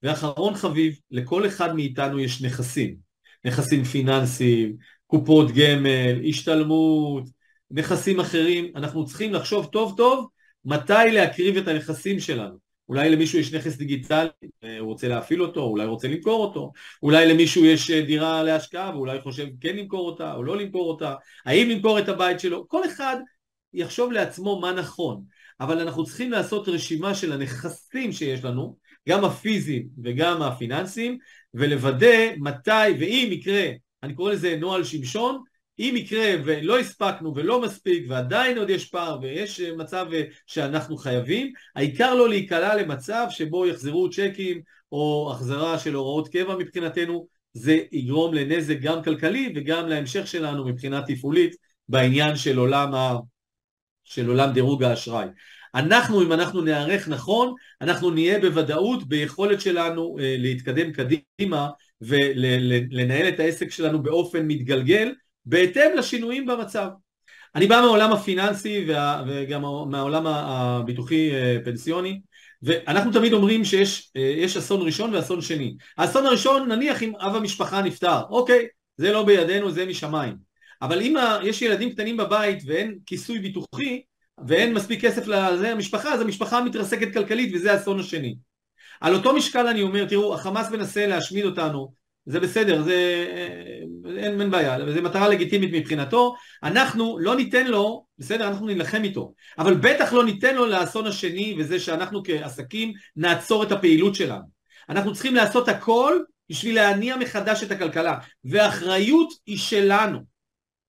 ואחרון 0.03 0.56
חביב, 0.56 0.95
לכל 1.12 1.47
אחד 1.47 1.75
מאיתנו 1.75 2.19
יש 2.19 2.41
נכסים, 2.41 2.95
נכסים 3.45 3.84
פיננסיים, 3.84 4.75
קופות 5.08 5.51
גמל, 5.51 6.29
השתלמות, 6.29 7.23
נכסים 7.71 8.19
אחרים, 8.19 8.71
אנחנו 8.75 9.06
צריכים 9.06 9.34
לחשוב 9.34 9.65
טוב 9.65 9.93
טוב 9.97 10.27
מתי 10.65 11.12
להקריב 11.12 11.58
את 11.58 11.67
הנכסים 11.67 12.19
שלנו. 12.19 12.62
אולי 12.89 13.10
למישהו 13.10 13.39
יש 13.39 13.54
נכס 13.54 13.76
דיגיטלי, 13.78 14.30
אה, 14.63 14.80
הוא 14.80 14.88
רוצה 14.88 15.08
להפעיל 15.08 15.41
אותו, 15.41 15.62
אולי 15.62 15.86
רוצה 15.86 16.08
למכור 16.08 16.46
אותו, 16.46 16.72
אולי 17.04 17.34
למישהו 17.34 17.65
יש 17.65 17.91
אה, 17.91 18.02
דירה 18.02 18.43
להשקעה 18.43 18.96
ואולי 18.96 19.22
חושב 19.22 19.48
כן 19.62 19.76
למכור 19.76 20.10
אותה 20.10 20.34
או 20.34 20.43
לא 20.43 20.58
למכור 20.58 20.91
אותה, 20.91 21.15
האם 21.46 21.69
למכור 21.69 22.00
את 22.00 22.10
הבית 22.10 22.39
שלו, 22.39 22.67
כל 22.67 22.86
אחד 22.86 23.17
יחשוב 23.74 24.12
לעצמו 24.12 24.60
מה 24.60 24.72
נכון, 24.72 25.24
אבל 25.60 25.80
אנחנו 25.80 26.06
צריכים 26.06 26.32
לעשות 26.32 26.67
רשימה 26.67 27.15
של 27.15 27.32
הנכסים 27.32 28.12
שיש 28.12 28.43
לנו, 28.43 28.78
גם 29.10 29.26
הפיזיים 29.26 29.88
וגם 30.04 30.41
הפיננסיים, 30.41 31.17
ולוודא 31.54 32.32
מתי 32.38 32.91
ואם 33.00 33.30
יקרה, 33.32 33.67
אני 34.04 34.15
קורא 34.15 34.32
לזה 34.32 34.58
נוהל 34.60 34.84
שמשון, 34.84 35.43
אם 35.80 35.94
יקרה 35.98 36.34
ולא 36.46 36.80
הספקנו 36.80 37.36
ולא 37.36 37.62
מספיק 37.62 38.06
ועדיין 38.10 38.58
עוד 38.58 38.70
יש 38.70 38.86
פער 38.86 39.20
ויש 39.22 39.60
מצב 39.60 40.06
שאנחנו 40.48 40.98
חייבים, 40.98 41.52
העיקר 41.76 42.16
לא 42.16 42.30
להיקלע 42.30 42.76
למצב 42.76 43.26
שבו 43.30 43.68
יחזרו 43.68 44.10
צ'קים 44.10 44.62
או 44.92 45.32
החזרה 45.34 45.80
של 45.80 45.94
הוראות 45.94 46.28
קבע 46.28 46.56
מבחינתנו, 46.56 47.28
זה 47.54 47.80
יגרום 47.92 48.34
לנזק 48.34 48.78
גם 48.82 49.04
כלכלי 49.04 49.54
וגם 49.56 49.88
להמשך 49.88 50.28
שלנו 50.28 50.66
מבחינה 50.66 51.02
תפעולית 51.08 51.56
בעניין 51.90 52.36
של 52.36 52.58
עולם, 52.58 52.94
ה... 52.94 53.18
של 54.04 54.28
עולם 54.28 54.54
דירוג 54.54 54.84
האשראי. 54.84 55.28
אנחנו, 55.76 56.22
אם 56.22 56.34
אנחנו 56.34 56.62
נערך 56.62 57.08
נכון, 57.08 57.54
אנחנו 57.82 58.12
נהיה 58.12 58.40
בוודאות 58.40 59.08
ביכולת 59.08 59.62
שלנו 59.62 60.16
אה, 60.20 60.36
להתקדם 60.40 60.92
קדימה 60.92 61.70
ולנהל 62.02 63.28
את 63.28 63.40
העסק 63.40 63.72
שלנו 63.72 64.04
באופן 64.04 64.48
מתגלגל 64.48 65.14
בהתאם 65.45 65.91
לשינויים 65.97 66.45
במצב. 66.45 66.88
אני 67.56 67.67
בא 67.67 67.82
מהעולם 67.82 68.13
הפיננסי 68.13 68.86
וה, 68.88 69.23
וגם 69.27 69.62
מהעולם 69.89 70.27
הביטוחי 70.27 71.32
אה, 71.32 71.58
פנסיוני 71.65 72.21
ואנחנו 72.63 73.12
תמיד 73.12 73.34
אומרים 73.34 73.65
שיש 73.65 74.12
אה, 74.17 74.45
אסון 74.45 74.82
ראשון 74.82 75.13
ואסון 75.13 75.41
שני. 75.41 75.75
האסון 75.97 76.25
הראשון 76.25 76.71
נניח 76.71 77.03
אם 77.03 77.13
אב 77.15 77.36
המשפחה 77.36 77.82
נפטר, 77.82 78.21
אוקיי, 78.29 78.67
זה 78.97 79.12
לא 79.12 79.23
בידינו, 79.23 79.71
זה 79.71 79.86
משמיים. 79.86 80.36
אבל 80.82 81.01
אם 81.01 81.15
יש 81.43 81.62
ילדים 81.62 81.91
קטנים 81.91 82.17
בבית 82.17 82.63
ואין 82.65 82.97
כיסוי 83.06 83.39
ביטוחי 83.39 84.01
ואין 84.47 84.73
מספיק 84.73 85.01
כסף 85.01 85.27
לזה 85.27 85.71
המשפחה, 85.71 86.13
אז 86.13 86.21
המשפחה 86.21 86.63
מתרסקת 86.63 87.13
כלכלית 87.13 87.51
וזה 87.56 87.73
האסון 87.73 87.99
השני. 87.99 88.36
על 89.01 89.15
אותו 89.15 89.36
משקל 89.36 89.67
אני 89.67 89.82
אומר, 89.82 90.06
תראו, 90.06 90.34
החמאס 90.34 90.69
מנסה 90.69 91.08
להשמיד 91.08 91.45
אותנו 91.45 91.93
זה 92.26 92.40
בסדר, 92.40 92.82
זה 92.82 93.28
אין, 94.18 94.42
אין 94.42 94.52
בעיה, 94.52 94.78
זו 94.94 95.02
מטרה 95.02 95.30
לגיטימית 95.30 95.70
מבחינתו, 95.74 96.36
אנחנו 96.64 97.20
לא 97.20 97.36
ניתן 97.36 97.68
לו, 97.68 98.06
בסדר, 98.18 98.48
אנחנו 98.48 98.68
נילחם 98.68 99.04
איתו, 99.04 99.34
אבל 99.58 99.74
בטח 99.74 100.14
לא 100.14 100.26
ניתן 100.26 100.56
לו 100.56 100.66
לאסון 100.66 101.08
השני 101.08 101.56
וזה 101.60 101.80
שאנחנו 101.80 102.24
כעסקים 102.24 102.94
נעצור 103.16 103.64
את 103.64 103.72
הפעילות 103.72 104.16
שלנו. 104.16 104.54
אנחנו 104.90 105.14
צריכים 105.14 105.36
לעשות 105.36 105.70
הכל 105.70 106.18
בשביל 106.50 106.76
להניע 106.76 107.18
מחדש 107.18 107.64
את 107.64 107.72
הכלכלה, 107.72 108.18
והאחריות 108.44 109.34
היא 109.46 109.58
שלנו. 109.58 110.20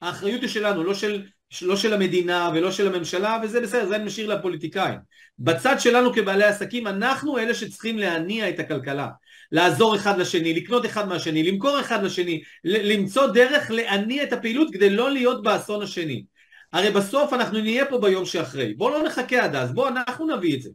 האחריות 0.02 0.40
היא 0.40 0.48
שלנו, 0.48 0.84
לא 0.84 0.94
של, 0.94 1.22
לא 1.62 1.76
של 1.76 1.92
המדינה 1.92 2.50
ולא 2.54 2.70
של 2.70 2.94
הממשלה, 2.94 3.38
וזה 3.42 3.60
בסדר, 3.60 3.86
זה 3.86 3.96
אני 3.96 4.04
משאיר 4.04 4.34
לפוליטיקאים. 4.34 4.98
בצד 5.38 5.76
שלנו 5.78 6.12
כבעלי 6.12 6.44
עסקים, 6.44 6.86
אנחנו 6.86 7.38
אלה 7.38 7.54
שצריכים 7.54 7.98
להניע 7.98 8.48
את 8.48 8.58
הכלכלה. 8.58 9.08
לעזור 9.54 9.96
אחד 9.96 10.18
לשני, 10.18 10.54
לקנות 10.54 10.86
אחד 10.86 11.08
מהשני, 11.08 11.42
למכור 11.42 11.80
אחד 11.80 12.02
לשני, 12.02 12.42
למצוא 12.64 13.26
דרך 13.26 13.70
להניע 13.70 14.22
את 14.22 14.32
הפעילות 14.32 14.68
כדי 14.72 14.90
לא 14.90 15.10
להיות 15.10 15.42
באסון 15.42 15.82
השני. 15.82 16.24
הרי 16.72 16.90
בסוף 16.90 17.32
אנחנו 17.32 17.60
נהיה 17.60 17.86
פה 17.86 17.98
ביום 17.98 18.24
שאחרי. 18.24 18.74
בואו 18.74 18.90
לא 18.90 19.02
נחכה 19.02 19.44
עד 19.44 19.54
אז, 19.54 19.74
בואו 19.74 19.88
אנחנו 19.88 20.36
נביא 20.36 20.56
את 20.56 20.62
זה. 20.62 20.70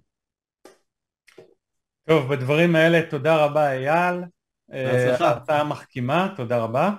טוב, 2.07 2.33
בדברים 2.33 2.75
האלה 2.75 3.01
תודה 3.09 3.45
רבה 3.45 3.71
אייל. 3.71 4.15
בהצלחה. 4.69 5.25
אה, 5.25 5.29
הרצאה 5.29 5.63
מחכימה, 5.63 6.33
תודה 6.35 6.57
רבה. 6.57 6.91